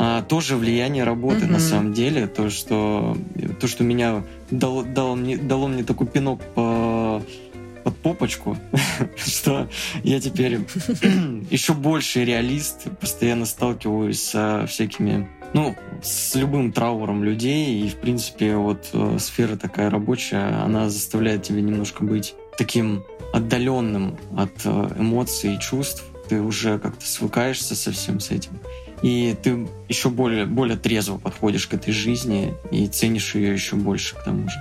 А, 0.00 0.22
тоже 0.22 0.56
влияние 0.56 1.02
работы 1.04 1.44
Мгм. 1.44 1.52
на 1.54 1.58
самом 1.60 1.92
деле, 1.92 2.26
то, 2.28 2.50
что, 2.50 3.16
то, 3.60 3.66
что 3.66 3.82
меня 3.84 4.22
дало, 4.50 4.82
дало, 4.84 5.14
мне, 5.16 5.36
дало 5.36 5.66
мне 5.68 5.82
такой 5.82 6.06
пинок 6.06 6.40
по, 6.54 7.20
под 7.84 7.96
попочку, 7.96 8.56
что 9.16 9.68
я 10.04 10.20
теперь 10.20 10.60
еще 11.50 11.74
больше 11.74 12.24
реалист, 12.24 12.84
постоянно 13.00 13.44
сталкиваюсь 13.44 14.22
со 14.22 14.66
всякими, 14.68 15.28
ну, 15.54 15.76
с 16.02 16.34
любым 16.34 16.72
трауром 16.72 17.24
людей, 17.24 17.82
и, 17.82 17.88
в 17.88 17.96
принципе, 17.96 18.56
вот 18.56 18.88
э, 18.92 19.16
сфера 19.18 19.56
такая 19.56 19.90
рабочая, 19.90 20.62
она 20.62 20.90
заставляет 20.90 21.42
тебя 21.42 21.60
немножко 21.60 22.04
быть 22.04 22.34
таким 22.56 23.04
отдаленным 23.32 24.18
от 24.36 24.52
э, 24.64 24.88
эмоций 24.98 25.54
и 25.54 25.60
чувств, 25.60 26.04
ты 26.28 26.40
уже 26.40 26.78
как-то 26.78 27.06
свыкаешься 27.06 27.74
со 27.74 27.92
всем 27.92 28.20
с 28.20 28.30
этим. 28.30 28.58
И 29.02 29.36
ты 29.42 29.68
еще 29.88 30.10
более, 30.10 30.44
более 30.44 30.76
трезво 30.76 31.18
подходишь 31.18 31.66
к 31.66 31.74
этой 31.74 31.92
жизни 31.92 32.54
и 32.70 32.86
ценишь 32.88 33.34
ее 33.34 33.52
еще 33.52 33.76
больше 33.76 34.16
к 34.16 34.24
тому 34.24 34.48
же. 34.48 34.56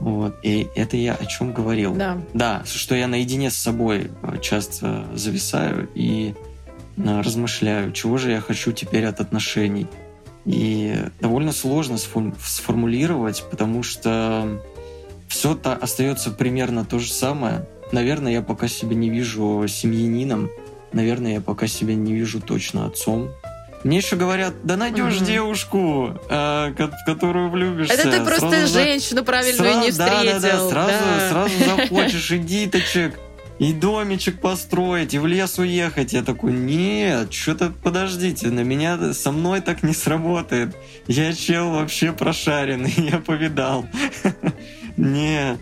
Вот. 0.00 0.36
И 0.42 0.68
это 0.74 0.96
я 0.96 1.14
о 1.14 1.24
чем 1.26 1.52
говорил. 1.52 1.94
Да. 1.94 2.18
Да, 2.34 2.62
что 2.64 2.94
я 2.94 3.08
наедине 3.08 3.50
с 3.50 3.56
собой 3.56 4.10
э, 4.22 4.38
часто 4.40 5.06
зависаю 5.14 5.88
и 5.94 6.34
э, 6.96 7.20
размышляю, 7.20 7.92
чего 7.92 8.18
же 8.18 8.30
я 8.30 8.40
хочу 8.40 8.72
теперь 8.72 9.04
от 9.06 9.20
отношений. 9.20 9.86
И 10.46 10.94
довольно 11.20 11.52
сложно 11.52 11.94
сфор- 11.96 12.34
сформулировать, 12.42 13.44
потому 13.50 13.82
что 13.82 14.62
все 15.28 15.54
то 15.56 15.72
остается 15.74 16.30
примерно 16.30 16.84
то 16.84 16.98
же 17.00 17.12
самое. 17.12 17.66
Наверное, 17.92 18.32
я 18.32 18.42
пока 18.42 18.68
себя 18.68 18.94
не 18.94 19.10
вижу 19.10 19.66
семьянином, 19.68 20.48
наверное, 20.92 21.34
я 21.34 21.40
пока 21.40 21.66
себя 21.66 21.94
не 21.94 22.14
вижу 22.14 22.40
точно 22.40 22.86
отцом. 22.86 23.28
Мне 23.84 23.98
еще 23.98 24.16
говорят, 24.16 24.54
да 24.64 24.76
найдешь 24.76 25.16
Мгм. 25.16 25.24
девушку, 25.26 26.18
э, 26.28 26.72
которую 27.06 27.50
влюбишься. 27.50 27.94
Это 27.94 28.10
ты 28.10 28.24
просто 28.24 28.50
сразу 28.50 28.66
за- 28.66 28.82
женщину 28.82 29.24
правильную 29.24 29.72
Сра- 29.72 29.84
не 29.84 29.92
да, 29.92 30.06
да, 30.06 30.16
встретил. 30.20 30.40
да, 30.40 30.68
сразу, 30.70 30.92
да. 30.92 31.30
сразу 31.30 31.64
захочешь 31.64 32.30
и 32.32 32.38
диточек, 32.38 33.18
и 33.58 33.72
домичек 33.72 34.40
построить, 34.40 35.14
и 35.14 35.18
в 35.18 35.26
лес 35.26 35.58
уехать. 35.58 36.12
Я 36.12 36.22
такой, 36.22 36.52
нет, 36.52 37.32
что-то 37.32 37.72
подождите, 37.82 38.48
на 38.48 38.60
меня 38.60 39.12
со 39.14 39.32
мной 39.32 39.60
так 39.60 39.82
не 39.82 39.94
сработает. 39.94 40.76
Я 41.06 41.32
чел 41.32 41.70
вообще 41.70 42.12
прошаренный, 42.12 42.92
я 42.96 43.18
повидал. 43.18 43.86
Не. 44.96 45.58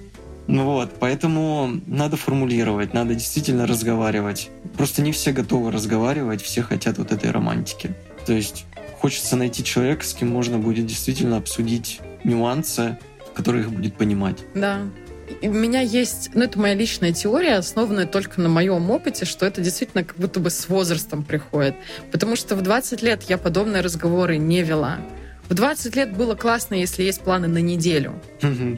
Ну 0.47 0.65
вот, 0.65 0.91
поэтому 1.01 1.81
надо 1.87 2.17
формулировать, 2.17 2.93
надо 2.93 3.15
действительно 3.15 3.67
разговаривать. 3.67 4.51
Просто 4.77 5.01
не 5.01 5.11
все 5.11 5.33
готовы 5.33 5.73
разговаривать, 5.73 6.43
все 6.43 6.63
хотят 6.63 6.99
вот 6.99 7.13
этой 7.13 7.31
романтики. 7.31 7.95
То 8.27 8.35
есть 8.35 8.67
хочется 9.01 9.37
найти 9.37 9.65
человека, 9.65 10.05
с 10.05 10.13
кем 10.13 10.29
можно 10.29 10.59
будет 10.59 10.85
действительно 10.85 11.39
обсудить 11.39 12.01
нюансы, 12.25 12.99
который 13.35 13.63
их 13.63 13.71
будет 13.71 13.97
понимать. 13.97 14.45
Да. 14.55 14.83
У 15.43 15.53
меня 15.53 15.81
есть, 15.81 16.31
ну 16.35 16.45
это 16.45 16.59
моя 16.59 16.75
личная 16.75 17.13
теория, 17.13 17.57
основанная 17.57 18.07
только 18.07 18.41
на 18.41 18.49
моем 18.49 18.91
опыте, 18.91 19.25
что 19.25 19.47
это 19.47 19.61
действительно 19.61 20.05
как 20.05 20.17
будто 20.17 20.41
бы 20.41 20.51
с 20.51 20.69
возрастом 20.69 21.23
приходит. 21.23 21.75
Потому 22.11 22.37
что 22.37 22.57
в 22.57 22.63
20 22.63 23.03
лет 23.03 23.23
я 23.25 23.39
подобные 23.39 23.83
разговоры 23.83 24.37
не 24.37 24.63
вела. 24.63 24.99
В 25.49 25.55
20 25.55 25.95
лет 25.95 26.17
было 26.17 26.35
классно, 26.35 26.75
если 26.75 27.03
есть 27.03 27.21
планы 27.21 27.49
на 27.49 27.59
неделю. 27.59 28.21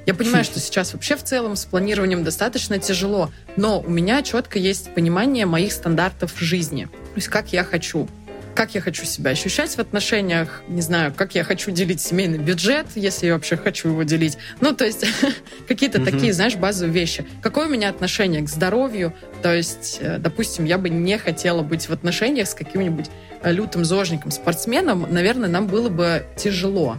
Я 0.05 0.15
понимаю, 0.15 0.45
что 0.45 0.59
сейчас 0.59 0.95
вообще 0.95 1.17
в 1.17 1.23
целом 1.23 1.55
с 1.55 1.65
планированием 1.65 2.25
достаточно 2.25 2.79
тяжело, 2.79 3.31
но 3.57 3.81
у 3.81 3.89
меня 3.89 4.23
четко 4.23 4.59
есть 4.59 4.93
понимание 4.93 5.47
моих 5.47 5.73
стандартов 5.73 6.35
жизни. 6.39 6.87
То 6.87 7.17
есть 7.17 7.29
как 7.29 7.53
я 7.53 7.63
хочу. 7.63 8.09
Как 8.57 8.75
я 8.75 8.81
хочу 8.81 9.05
себя 9.05 9.33
ощущать 9.33 9.77
в 9.77 9.79
отношениях, 9.81 10.63
не 10.67 10.81
знаю, 10.81 11.13
как 11.15 11.35
я 11.35 11.45
хочу 11.45 11.71
делить 11.71 12.01
семейный 12.01 12.39
бюджет, 12.39 12.87
если 12.95 13.27
я 13.27 13.35
вообще 13.35 13.55
хочу 13.55 13.91
его 13.91 14.03
делить. 14.03 14.39
Ну, 14.63 14.75
то 14.75 14.87
есть 14.87 15.05
какие-то 15.69 16.03
такие, 16.03 16.33
знаешь, 16.33 16.57
базовые 16.57 16.95
вещи. 16.95 17.27
Какое 17.43 17.67
у 17.67 17.69
меня 17.69 17.91
отношение 17.91 18.41
к 18.41 18.49
здоровью? 18.49 19.13
То 19.43 19.55
есть, 19.55 19.99
э, 20.01 20.17
допустим, 20.17 20.65
я 20.65 20.79
бы 20.79 20.89
не 20.89 21.19
хотела 21.19 21.61
быть 21.61 21.87
в 21.87 21.93
отношениях 21.93 22.49
с 22.49 22.55
каким-нибудь 22.55 23.11
э, 23.43 23.53
лютым 23.53 23.85
зожником, 23.85 24.31
спортсменом. 24.31 25.07
Наверное, 25.11 25.51
нам 25.51 25.67
было 25.67 25.91
бы 25.91 26.25
тяжело, 26.39 26.97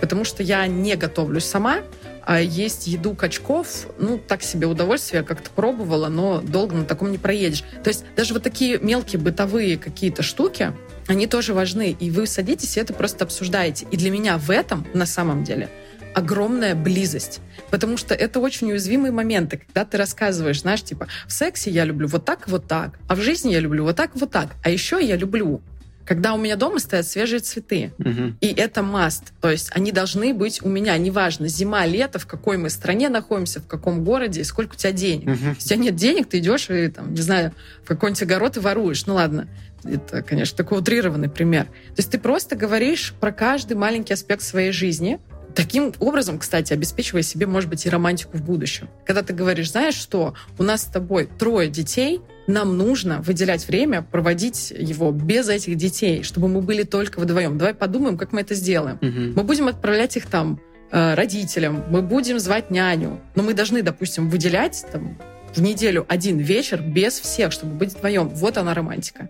потому 0.00 0.24
что 0.24 0.42
я 0.42 0.66
не 0.66 0.96
готовлюсь 0.96 1.44
сама, 1.44 1.80
а 2.24 2.40
есть 2.40 2.86
еду 2.86 3.14
качков, 3.14 3.88
ну, 3.98 4.18
так 4.18 4.42
себе 4.42 4.66
удовольствие, 4.66 5.20
я 5.20 5.26
как-то 5.26 5.50
пробовала, 5.50 6.08
но 6.08 6.40
долго 6.40 6.74
на 6.74 6.86
таком 6.86 7.12
не 7.12 7.18
проедешь. 7.18 7.62
То 7.82 7.88
есть 7.88 8.06
даже 8.16 8.32
вот 8.32 8.42
такие 8.42 8.78
мелкие 8.78 9.20
бытовые 9.20 9.76
какие-то 9.76 10.22
штуки, 10.22 10.72
они 11.06 11.26
тоже 11.26 11.54
важны. 11.54 11.96
И 11.98 12.10
вы 12.10 12.26
садитесь 12.26 12.76
и 12.76 12.80
это 12.80 12.92
просто 12.92 13.24
обсуждаете. 13.24 13.86
И 13.90 13.96
для 13.96 14.10
меня 14.10 14.38
в 14.38 14.50
этом, 14.50 14.86
на 14.94 15.06
самом 15.06 15.44
деле, 15.44 15.68
огромная 16.14 16.74
близость. 16.74 17.40
Потому 17.70 17.96
что 17.96 18.14
это 18.14 18.40
очень 18.40 18.70
уязвимые 18.70 19.12
моменты, 19.12 19.58
когда 19.58 19.84
ты 19.84 19.96
рассказываешь, 19.96 20.60
знаешь, 20.60 20.82
типа, 20.82 21.08
в 21.26 21.32
сексе 21.32 21.70
я 21.70 21.84
люблю 21.84 22.06
вот 22.06 22.24
так, 22.24 22.48
вот 22.48 22.66
так, 22.66 22.98
а 23.08 23.14
в 23.16 23.20
жизни 23.20 23.52
я 23.52 23.60
люблю 23.60 23.84
вот 23.84 23.96
так, 23.96 24.12
вот 24.14 24.30
так. 24.30 24.50
А 24.62 24.70
еще 24.70 25.04
я 25.04 25.16
люблю, 25.16 25.60
когда 26.06 26.34
у 26.34 26.38
меня 26.38 26.56
дома 26.56 26.78
стоят 26.78 27.06
свежие 27.06 27.40
цветы. 27.40 27.92
Мгм. 27.98 28.36
И 28.40 28.48
это 28.48 28.82
маст. 28.82 29.32
То 29.40 29.50
есть 29.50 29.70
они 29.72 29.92
должны 29.92 30.34
быть 30.34 30.62
у 30.62 30.68
меня, 30.68 30.96
неважно, 30.98 31.48
зима, 31.48 31.86
лето, 31.86 32.18
в 32.18 32.26
какой 32.26 32.56
мы 32.56 32.70
стране 32.70 33.08
находимся, 33.08 33.60
в 33.60 33.66
каком 33.66 34.04
городе, 34.04 34.42
и 34.42 34.44
сколько 34.44 34.74
у 34.74 34.76
тебя 34.76 34.92
денег. 34.92 35.26
Мгм. 35.26 35.50
Если 35.54 35.60
у 35.60 35.68
тебя 35.68 35.76
нет 35.76 35.96
денег, 35.96 36.28
ты 36.28 36.38
идешь 36.38 36.70
и, 36.70 36.88
там, 36.88 37.14
не 37.14 37.22
знаю, 37.22 37.52
в 37.82 37.88
какой-нибудь 37.88 38.22
огород 38.22 38.56
и 38.56 38.60
воруешь. 38.60 39.06
Ну 39.06 39.14
ладно, 39.14 39.48
это, 39.84 40.22
конечно, 40.22 40.56
такой 40.56 40.78
утрированный 40.78 41.28
пример. 41.28 41.64
То 41.64 41.98
есть 41.98 42.10
ты 42.10 42.18
просто 42.18 42.56
говоришь 42.56 43.14
про 43.20 43.32
каждый 43.32 43.76
маленький 43.76 44.14
аспект 44.14 44.42
своей 44.42 44.72
жизни, 44.72 45.20
Таким 45.54 45.92
образом, 46.00 46.38
кстати, 46.38 46.72
обеспечивая 46.72 47.22
себе, 47.22 47.46
может 47.46 47.70
быть, 47.70 47.86
и 47.86 47.88
романтику 47.88 48.36
в 48.36 48.42
будущем. 48.42 48.88
Когда 49.04 49.22
ты 49.22 49.32
говоришь, 49.32 49.70
знаешь 49.70 49.94
что, 49.94 50.34
у 50.58 50.62
нас 50.62 50.82
с 50.82 50.86
тобой 50.86 51.28
трое 51.38 51.68
детей, 51.68 52.20
нам 52.46 52.76
нужно 52.76 53.22
выделять 53.22 53.66
время, 53.68 54.02
проводить 54.02 54.72
его 54.76 55.12
без 55.12 55.48
этих 55.48 55.76
детей, 55.76 56.22
чтобы 56.24 56.48
мы 56.48 56.60
были 56.60 56.82
только 56.82 57.20
вдвоем. 57.20 57.56
Давай 57.56 57.74
подумаем, 57.74 58.18
как 58.18 58.32
мы 58.32 58.40
это 58.40 58.54
сделаем. 58.54 58.98
Мгм. 59.00 59.34
Мы 59.36 59.44
будем 59.44 59.68
отправлять 59.68 60.16
их 60.16 60.26
там 60.26 60.60
э, 60.90 61.14
родителям, 61.14 61.84
мы 61.88 62.02
будем 62.02 62.38
звать 62.40 62.70
няню, 62.70 63.20
но 63.34 63.42
мы 63.42 63.54
должны, 63.54 63.82
допустим, 63.82 64.28
выделять 64.28 64.84
там, 64.90 65.16
в 65.54 65.62
неделю 65.62 66.04
один 66.08 66.38
вечер 66.38 66.82
без 66.82 67.20
всех, 67.20 67.52
чтобы 67.52 67.74
быть 67.74 67.94
вдвоем. 67.94 68.28
Вот 68.28 68.58
она 68.58 68.74
романтика. 68.74 69.28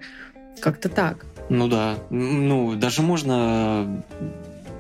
Как-то 0.61 0.89
так. 0.89 1.27
Ну 1.51 1.69
да. 1.69 1.99
Ну, 2.09 2.75
даже 2.75 3.03
можно 3.03 4.03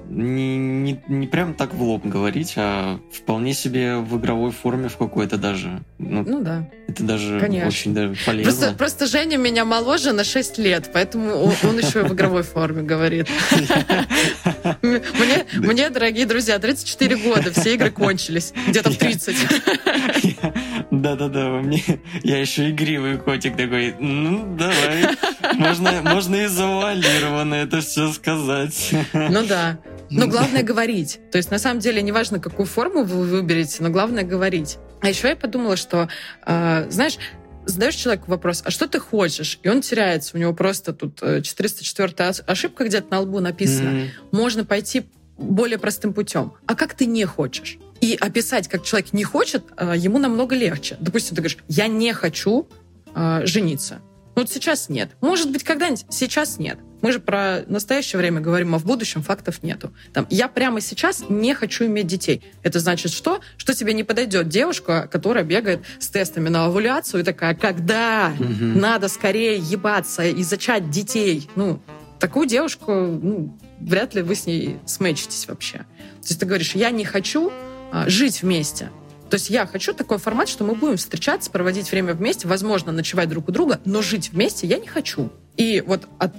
не, 0.09 0.57
не, 0.57 1.01
не 1.09 1.27
прям 1.27 1.55
так 1.55 1.75
в 1.75 1.83
лоб 1.83 2.05
говорить, 2.05 2.55
а 2.57 2.99
вполне 3.13 3.55
себе 3.55 3.97
в 3.97 4.19
игровой 4.19 4.51
форме 4.53 4.89
в 4.89 4.97
какой-то 4.97 5.37
даже. 5.39 5.83
Ну, 5.99 6.23
Ну 6.27 6.43
да. 6.43 6.69
это 6.89 7.03
даже 7.03 7.41
конечно. 7.41 7.69
очень 7.69 7.95
даже 7.95 8.15
полезно. 8.27 8.51
Просто, 8.53 8.75
просто 8.77 9.07
Женя 9.07 9.37
меня 9.37 9.65
моложе 9.65 10.13
на 10.13 10.25
6 10.25 10.59
лет, 10.59 10.91
поэтому 10.93 11.31
он, 11.35 11.53
он 11.63 11.79
еще 11.79 12.01
и 12.01 12.03
в 12.05 12.13
игровой 12.15 12.43
форме 12.43 12.83
говорит. 12.83 13.29
Мне, 14.83 15.45
мне, 15.55 15.91
дорогие 15.91 16.27
друзья, 16.27 16.59
34 16.59 17.17
года, 17.17 17.53
все 17.53 17.75
игры 17.75 17.91
кончились. 17.93 18.53
Где-то 18.69 18.91
в 18.91 18.97
30. 18.97 19.37
Да-да-да, 20.91 21.49
мне 21.63 21.83
я 22.23 22.39
еще 22.41 22.71
игривый 22.71 23.19
котик 23.19 23.57
такой. 23.57 23.95
Ну, 23.99 24.57
давай. 24.57 25.17
Можно, 25.55 26.03
можно 26.03 26.37
и 26.37 26.47
завуалированно 26.47 27.55
это 27.55 27.81
все 27.81 28.13
сказать. 28.13 28.91
Ну 29.13 29.45
да. 29.47 29.79
Но 30.11 30.27
главное 30.27 30.63
говорить. 30.71 31.21
То 31.31 31.39
есть, 31.39 31.51
на 31.51 31.59
самом 31.59 31.81
деле, 31.81 32.03
неважно, 32.03 32.41
какую 32.41 32.67
форму 32.67 33.05
вы 33.05 33.25
выберете, 33.25 33.83
но 33.83 33.91
главное 33.91 34.25
говорить. 34.25 34.79
А 35.01 35.09
еще 35.09 35.29
я 35.29 35.37
подумала, 35.37 35.77
что, 35.77 36.09
э, 36.47 36.87
знаешь, 36.91 37.19
задаешь 37.67 37.95
человеку 37.95 38.31
вопрос, 38.31 38.63
а 38.65 38.71
что 38.71 38.87
ты 38.87 38.99
хочешь? 38.99 39.59
И 39.63 39.69
он 39.69 39.81
теряется. 39.81 40.37
У 40.37 40.41
него 40.41 40.53
просто 40.53 40.93
тут 40.93 41.23
э, 41.23 41.43
404 41.43 42.31
ошибка 42.47 42.85
где-то 42.85 43.11
на 43.11 43.21
лбу 43.21 43.41
написана. 43.41 43.91
Мгм. 43.91 44.09
Можно 44.33 44.65
пойти 44.65 45.07
более 45.37 45.79
простым 45.79 46.13
путем. 46.13 46.53
А 46.67 46.75
как 46.75 46.95
ты 46.95 47.07
не 47.07 47.25
хочешь? 47.25 47.79
И 48.01 48.17
описать, 48.21 48.69
как 48.69 48.85
человек 48.85 49.13
не 49.13 49.25
хочет, 49.25 49.65
э, 49.77 49.95
ему 49.97 50.19
намного 50.19 50.55
легче. 50.55 50.97
Допустим, 51.01 51.37
ты 51.37 51.43
говоришь, 51.43 51.59
я 51.69 51.89
не 51.89 52.13
хочу 52.13 52.69
э, 53.15 53.43
жениться. 53.45 54.01
Вот 54.35 54.51
сейчас 54.51 54.89
нет. 54.89 55.11
Может 55.21 55.51
быть, 55.51 55.63
когда-нибудь. 55.65 56.07
Сейчас 56.11 56.59
нет. 56.59 56.79
Мы 57.03 57.13
же 57.13 57.21
про 57.21 57.65
настоящее 57.67 58.19
время 58.19 58.41
говорим, 58.41 58.75
а 58.75 58.79
в 58.79 58.85
будущем 58.87 59.23
фактов 59.23 59.63
нету. 59.63 59.93
Там, 60.13 60.27
я 60.31 60.49
прямо 60.49 60.81
сейчас 60.81 61.25
не 61.29 61.55
хочу 61.55 61.85
иметь 61.85 62.07
детей. 62.07 62.43
Это 62.63 62.81
значит 62.81 63.13
что? 63.13 63.41
Что 63.59 63.75
тебе 63.75 63.93
не 63.93 64.05
подойдет 64.05 64.49
девушка, 64.49 65.07
которая 65.13 65.45
бегает 65.45 65.85
с 65.99 66.09
тестами 66.09 66.49
на 66.49 66.65
овуляцию 66.65 67.21
и 67.21 67.25
такая, 67.25 67.55
когда 67.55 68.33
угу. 68.39 68.49
надо 68.49 69.09
скорее 69.09 69.59
ебаться 69.59 70.25
и 70.25 70.43
зачать 70.43 70.91
детей. 70.91 71.49
Ну, 71.57 71.81
такую 72.19 72.47
девушку, 72.47 72.93
ну, 72.93 73.55
вряд 73.81 74.15
ли 74.15 74.23
вы 74.23 74.35
с 74.35 74.47
ней 74.47 74.79
смечитесь 74.87 75.47
вообще. 75.47 75.79
То 75.79 76.29
есть 76.29 76.41
ты 76.41 76.47
говоришь, 76.47 76.75
я 76.75 76.91
не 76.91 77.05
хочу 77.05 77.53
а, 77.93 78.09
жить 78.09 78.41
вместе. 78.41 78.89
То 79.35 79.37
есть 79.37 79.51
я 79.51 79.67
хочу 79.67 79.93
такой 79.95 80.19
формат, 80.19 80.49
что 80.49 80.63
мы 80.63 80.77
будем 80.77 80.97
встречаться, 80.97 81.51
проводить 81.51 81.91
время 81.91 82.15
вместе, 82.15 82.47
возможно, 82.47 82.93
ночевать 82.93 83.29
друг 83.29 83.49
у 83.49 83.51
друга, 83.51 83.81
но 83.85 84.01
жить 84.01 84.31
вместе 84.31 84.69
я 84.69 84.79
не 84.79 84.87
хочу. 84.87 85.29
И 85.57 85.83
вот 85.85 86.07
от 86.21 86.37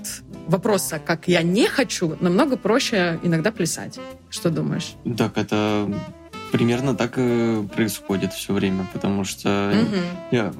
вопроса, 0.47 0.97
как 1.05 1.27
я 1.27 1.41
не 1.41 1.67
хочу, 1.67 2.15
намного 2.21 2.55
проще 2.55 3.19
иногда 3.21 3.51
плясать. 3.51 3.99
Что 4.29 4.49
думаешь? 4.49 4.93
Так, 5.17 5.37
это 5.37 5.93
примерно 6.53 6.95
так 6.95 7.15
и 7.17 7.67
происходит 7.75 8.31
все 8.31 8.53
время, 8.53 8.87
потому 8.93 9.25
что 9.25 9.73
угу. 9.73 10.01
я, 10.31 10.53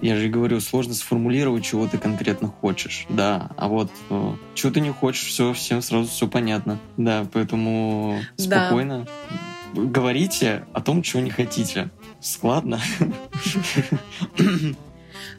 я 0.00 0.16
же 0.16 0.28
говорю, 0.30 0.60
сложно 0.60 0.94
сформулировать, 0.94 1.62
чего 1.62 1.86
ты 1.86 1.98
конкретно 1.98 2.48
хочешь, 2.48 3.04
да, 3.10 3.50
а 3.58 3.68
вот 3.68 3.90
э, 4.08 4.32
чего 4.54 4.72
ты 4.72 4.80
не 4.80 4.92
хочешь, 4.92 5.24
все, 5.24 5.52
всем 5.52 5.82
сразу 5.82 6.08
все 6.08 6.26
понятно, 6.26 6.78
да, 6.96 7.26
поэтому 7.30 8.18
спокойно. 8.38 9.04
Да 9.28 9.36
говорите 9.74 10.64
о 10.72 10.80
том, 10.80 11.02
чего 11.02 11.22
не 11.22 11.30
хотите. 11.30 11.90
Складно. 12.20 12.80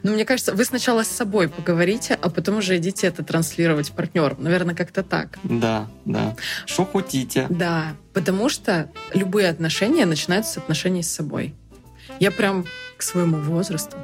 Ну, 0.02 0.14
мне 0.14 0.24
кажется, 0.24 0.52
вы 0.52 0.64
сначала 0.64 1.04
с 1.04 1.08
собой 1.08 1.48
поговорите, 1.48 2.18
а 2.20 2.28
потом 2.28 2.56
уже 2.56 2.76
идите 2.78 3.06
это 3.06 3.22
транслировать 3.22 3.92
партнерам. 3.92 4.42
Наверное, 4.42 4.74
как-то 4.74 5.04
так. 5.04 5.38
Да, 5.44 5.88
да. 6.04 6.36
Что 6.66 6.84
хотите. 6.84 7.46
Да, 7.48 7.94
потому 8.12 8.48
что 8.48 8.90
любые 9.14 9.48
отношения 9.48 10.04
начинаются 10.04 10.54
с 10.54 10.56
отношений 10.56 11.04
с 11.04 11.12
собой. 11.12 11.54
Я 12.18 12.32
прям 12.32 12.64
к 12.96 13.02
своему 13.02 13.38
возрасту. 13.38 13.96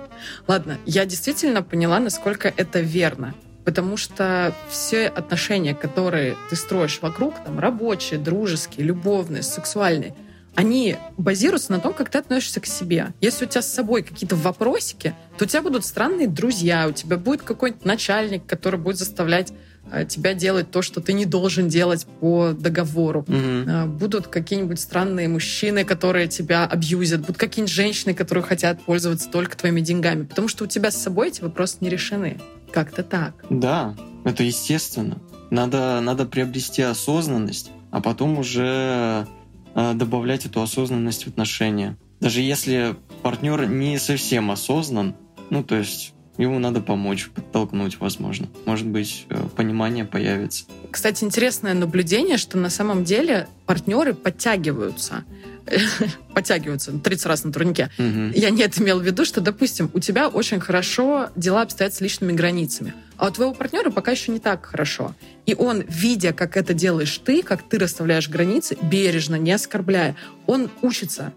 Ладно, 0.46 0.78
я 0.86 1.04
действительно 1.04 1.62
поняла, 1.62 1.98
насколько 1.98 2.52
это 2.56 2.80
верно. 2.80 3.34
Потому 3.68 3.98
что 3.98 4.54
все 4.70 5.08
отношения, 5.08 5.74
которые 5.74 6.38
ты 6.48 6.56
строишь 6.56 7.00
вокруг, 7.02 7.34
там, 7.44 7.58
рабочие, 7.58 8.18
дружеские, 8.18 8.86
любовные, 8.86 9.42
сексуальные, 9.42 10.14
они 10.54 10.96
базируются 11.18 11.72
на 11.72 11.78
том, 11.78 11.92
как 11.92 12.08
ты 12.08 12.16
относишься 12.16 12.60
к 12.60 12.66
себе. 12.66 13.08
Если 13.20 13.44
у 13.44 13.46
тебя 13.46 13.60
с 13.60 13.70
собой 13.70 14.04
какие-то 14.04 14.36
вопросики, 14.36 15.14
то 15.36 15.44
у 15.44 15.46
тебя 15.46 15.60
будут 15.60 15.84
странные 15.84 16.28
друзья, 16.28 16.88
у 16.88 16.92
тебя 16.92 17.18
будет 17.18 17.42
какой-нибудь 17.42 17.84
начальник, 17.84 18.46
который 18.46 18.80
будет 18.80 18.96
заставлять 18.96 19.52
э, 19.92 20.06
тебя 20.06 20.32
делать 20.32 20.70
то, 20.70 20.80
что 20.80 21.02
ты 21.02 21.12
не 21.12 21.26
должен 21.26 21.68
делать 21.68 22.06
по 22.20 22.52
договору. 22.58 23.26
Mm-hmm. 23.28 23.86
Будут 23.98 24.28
какие-нибудь 24.28 24.80
странные 24.80 25.28
мужчины, 25.28 25.84
которые 25.84 26.28
тебя 26.28 26.64
абьюзят. 26.64 27.20
Будут 27.20 27.36
какие-нибудь 27.36 27.74
женщины, 27.74 28.14
которые 28.14 28.44
хотят 28.44 28.80
пользоваться 28.80 29.28
только 29.28 29.58
твоими 29.58 29.82
деньгами. 29.82 30.24
Потому 30.24 30.48
что 30.48 30.64
у 30.64 30.66
тебя 30.66 30.90
с 30.90 30.96
собой 30.96 31.28
эти 31.28 31.42
вопросы 31.42 31.76
не 31.80 31.90
решены. 31.90 32.38
Как-то 32.72 33.02
так. 33.02 33.44
Да, 33.50 33.94
это 34.24 34.42
естественно. 34.42 35.18
Надо, 35.50 36.00
надо 36.00 36.26
приобрести 36.26 36.82
осознанность, 36.82 37.70
а 37.90 38.00
потом 38.00 38.38
уже 38.38 39.26
а, 39.74 39.94
добавлять 39.94 40.44
эту 40.46 40.60
осознанность 40.60 41.24
в 41.24 41.28
отношения. 41.28 41.96
Даже 42.20 42.40
если 42.40 42.96
партнер 43.22 43.66
не 43.66 43.98
совсем 43.98 44.50
осознан, 44.50 45.14
ну, 45.50 45.62
то 45.62 45.76
есть 45.76 46.14
ему 46.38 46.58
надо 46.58 46.80
помочь, 46.80 47.28
подтолкнуть, 47.28 47.98
возможно. 48.00 48.48
Может 48.64 48.86
быть, 48.86 49.26
э, 49.28 49.46
понимание 49.56 50.04
появится. 50.04 50.64
Кстати, 50.90 51.24
интересное 51.24 51.74
наблюдение, 51.74 52.38
что 52.38 52.56
на 52.56 52.70
самом 52.70 53.04
деле 53.04 53.48
партнеры 53.66 54.14
подтягиваются. 54.14 55.24
подтягиваются 56.34 56.92
30 56.92 57.26
раз 57.26 57.44
на 57.44 57.52
турнике. 57.52 57.90
Угу. 57.98 58.32
Я 58.34 58.50
не 58.50 58.62
это 58.62 58.80
имел 58.82 59.00
в 59.00 59.02
виду, 59.02 59.24
что, 59.24 59.40
допустим, 59.40 59.90
у 59.92 60.00
тебя 60.00 60.28
очень 60.28 60.60
хорошо 60.60 61.30
дела 61.36 61.62
обстоят 61.62 61.94
с 61.94 62.00
личными 62.00 62.32
границами, 62.32 62.94
а 63.16 63.28
у 63.28 63.30
твоего 63.30 63.52
партнера 63.52 63.90
пока 63.90 64.12
еще 64.12 64.32
не 64.32 64.38
так 64.38 64.64
хорошо. 64.66 65.14
И 65.46 65.54
он, 65.54 65.84
видя, 65.88 66.32
как 66.32 66.56
это 66.56 66.74
делаешь 66.74 67.18
ты, 67.18 67.42
как 67.42 67.62
ты 67.62 67.78
расставляешь 67.78 68.28
границы, 68.28 68.76
бережно, 68.80 69.36
не 69.36 69.52
оскорбляя, 69.52 70.16
он 70.46 70.70
учится. 70.82 71.32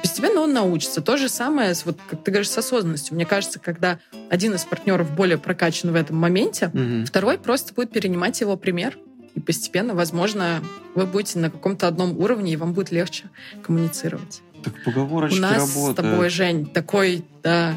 Постепенно 0.00 0.40
он 0.40 0.52
научится. 0.52 1.00
То 1.00 1.16
же 1.16 1.28
самое, 1.28 1.74
с, 1.74 1.86
вот, 1.86 1.98
как 2.08 2.24
ты 2.24 2.30
говоришь, 2.30 2.50
с 2.50 2.58
осознанностью. 2.58 3.14
Мне 3.14 3.24
кажется, 3.24 3.58
когда 3.58 3.98
один 4.30 4.54
из 4.54 4.64
партнеров 4.64 5.14
более 5.14 5.38
прокачан 5.38 5.92
в 5.92 5.94
этом 5.94 6.16
моменте, 6.16 6.68
угу. 6.68 7.06
второй 7.06 7.38
просто 7.38 7.72
будет 7.74 7.92
перенимать 7.92 8.40
его 8.40 8.56
пример. 8.56 8.98
И 9.34 9.40
постепенно, 9.40 9.94
возможно, 9.94 10.62
вы 10.94 11.06
будете 11.06 11.38
на 11.38 11.50
каком-то 11.50 11.86
одном 11.88 12.18
уровне, 12.18 12.54
и 12.54 12.56
вам 12.56 12.72
будет 12.72 12.90
легче 12.90 13.24
коммуницировать. 13.62 14.40
Так 14.64 14.72
поговорочки 14.82 15.38
У 15.38 15.42
нас 15.42 15.74
работают. 15.74 15.92
с 15.92 16.02
тобой, 16.02 16.30
Жень, 16.30 16.66
такой, 16.66 17.24
да, 17.42 17.74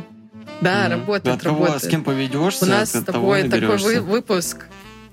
да, 0.62 0.88
mm. 0.88 0.90
работает, 0.90 1.36
от 1.36 1.44
кого, 1.44 1.66
работает. 1.66 1.84
с 1.84 1.88
кем 1.88 2.04
поведешься, 2.04 2.66
У 2.66 2.68
нас 2.68 2.94
с 2.94 3.04
тобой 3.04 3.50
такой 3.50 3.78
вы, 3.78 4.00
выпуск, 4.00 4.68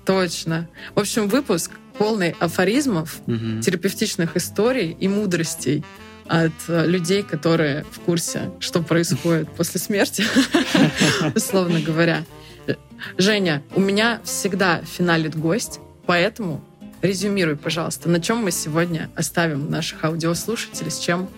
точно. 0.05 0.69
В 0.95 0.99
общем, 0.99 1.27
выпуск 1.27 1.71
полный 1.97 2.35
афоризмов, 2.39 3.19
mm-hmm. 3.25 3.61
терапевтичных 3.61 4.37
историй 4.37 4.95
и 4.99 5.07
мудростей 5.07 5.83
от 6.29 6.53
э, 6.67 6.85
людей, 6.85 7.23
которые 7.23 7.83
в 7.91 7.99
курсе, 7.99 8.51
что 8.59 8.81
происходит 8.81 9.49
после 9.51 9.79
смерти, 9.79 10.23
условно 11.35 11.79
говоря. 11.79 12.23
Женя, 13.17 13.63
у 13.75 13.79
меня 13.79 14.21
всегда 14.23 14.81
финалит 14.81 15.37
гость, 15.37 15.79
Поэтому 16.07 16.63
резюмируй, 17.01 17.57
пожалуйста, 17.57 18.09
на 18.09 18.19
чем 18.19 18.37
мы 18.43 18.51
сегодня 18.51 19.11
оставим 19.15 19.69
наших 19.69 20.03
аудиослушателей, 20.03 20.89
с 20.89 20.97
чем 20.97 21.29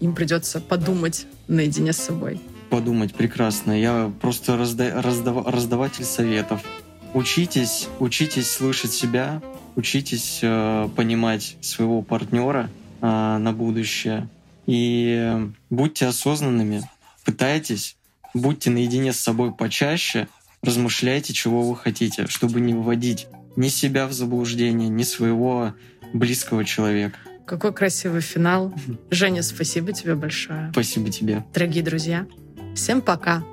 им 0.00 0.14
придется 0.14 0.58
подумать 0.58 1.26
наедине 1.46 1.92
с 1.92 1.98
собой. 1.98 2.40
Подумать 2.70 3.14
прекрасно. 3.14 3.78
Я 3.78 4.10
просто 4.20 4.56
разда... 4.56 5.00
раздав... 5.00 5.46
раздаватель 5.46 6.04
советов. 6.04 6.62
Учитесь, 7.14 7.88
учитесь 8.00 8.50
слышать 8.50 8.92
себя, 8.92 9.40
учитесь 9.76 10.40
э, 10.42 10.88
понимать 10.96 11.56
своего 11.60 12.02
партнера 12.02 12.68
э, 13.00 13.36
на 13.38 13.52
будущее. 13.52 14.28
И 14.66 15.48
будьте 15.70 16.06
осознанными, 16.06 16.82
пытайтесь, 17.24 17.96
будьте 18.34 18.70
наедине 18.70 19.12
с 19.12 19.20
собой 19.20 19.52
почаще, 19.52 20.28
размышляйте, 20.62 21.32
чего 21.32 21.62
вы 21.62 21.76
хотите, 21.76 22.26
чтобы 22.26 22.60
не 22.60 22.74
выводить 22.74 23.28
ни 23.54 23.68
себя 23.68 24.06
в 24.06 24.12
заблуждение, 24.12 24.88
ни 24.88 25.02
своего 25.02 25.74
близкого 26.12 26.64
человека. 26.64 27.18
Какой 27.46 27.72
красивый 27.72 28.22
финал. 28.22 28.74
Женя, 29.10 29.42
спасибо 29.42 29.92
тебе 29.92 30.16
большое. 30.16 30.70
Спасибо 30.72 31.10
тебе. 31.10 31.44
Дорогие 31.54 31.84
друзья, 31.84 32.26
всем 32.74 33.00
пока. 33.00 33.44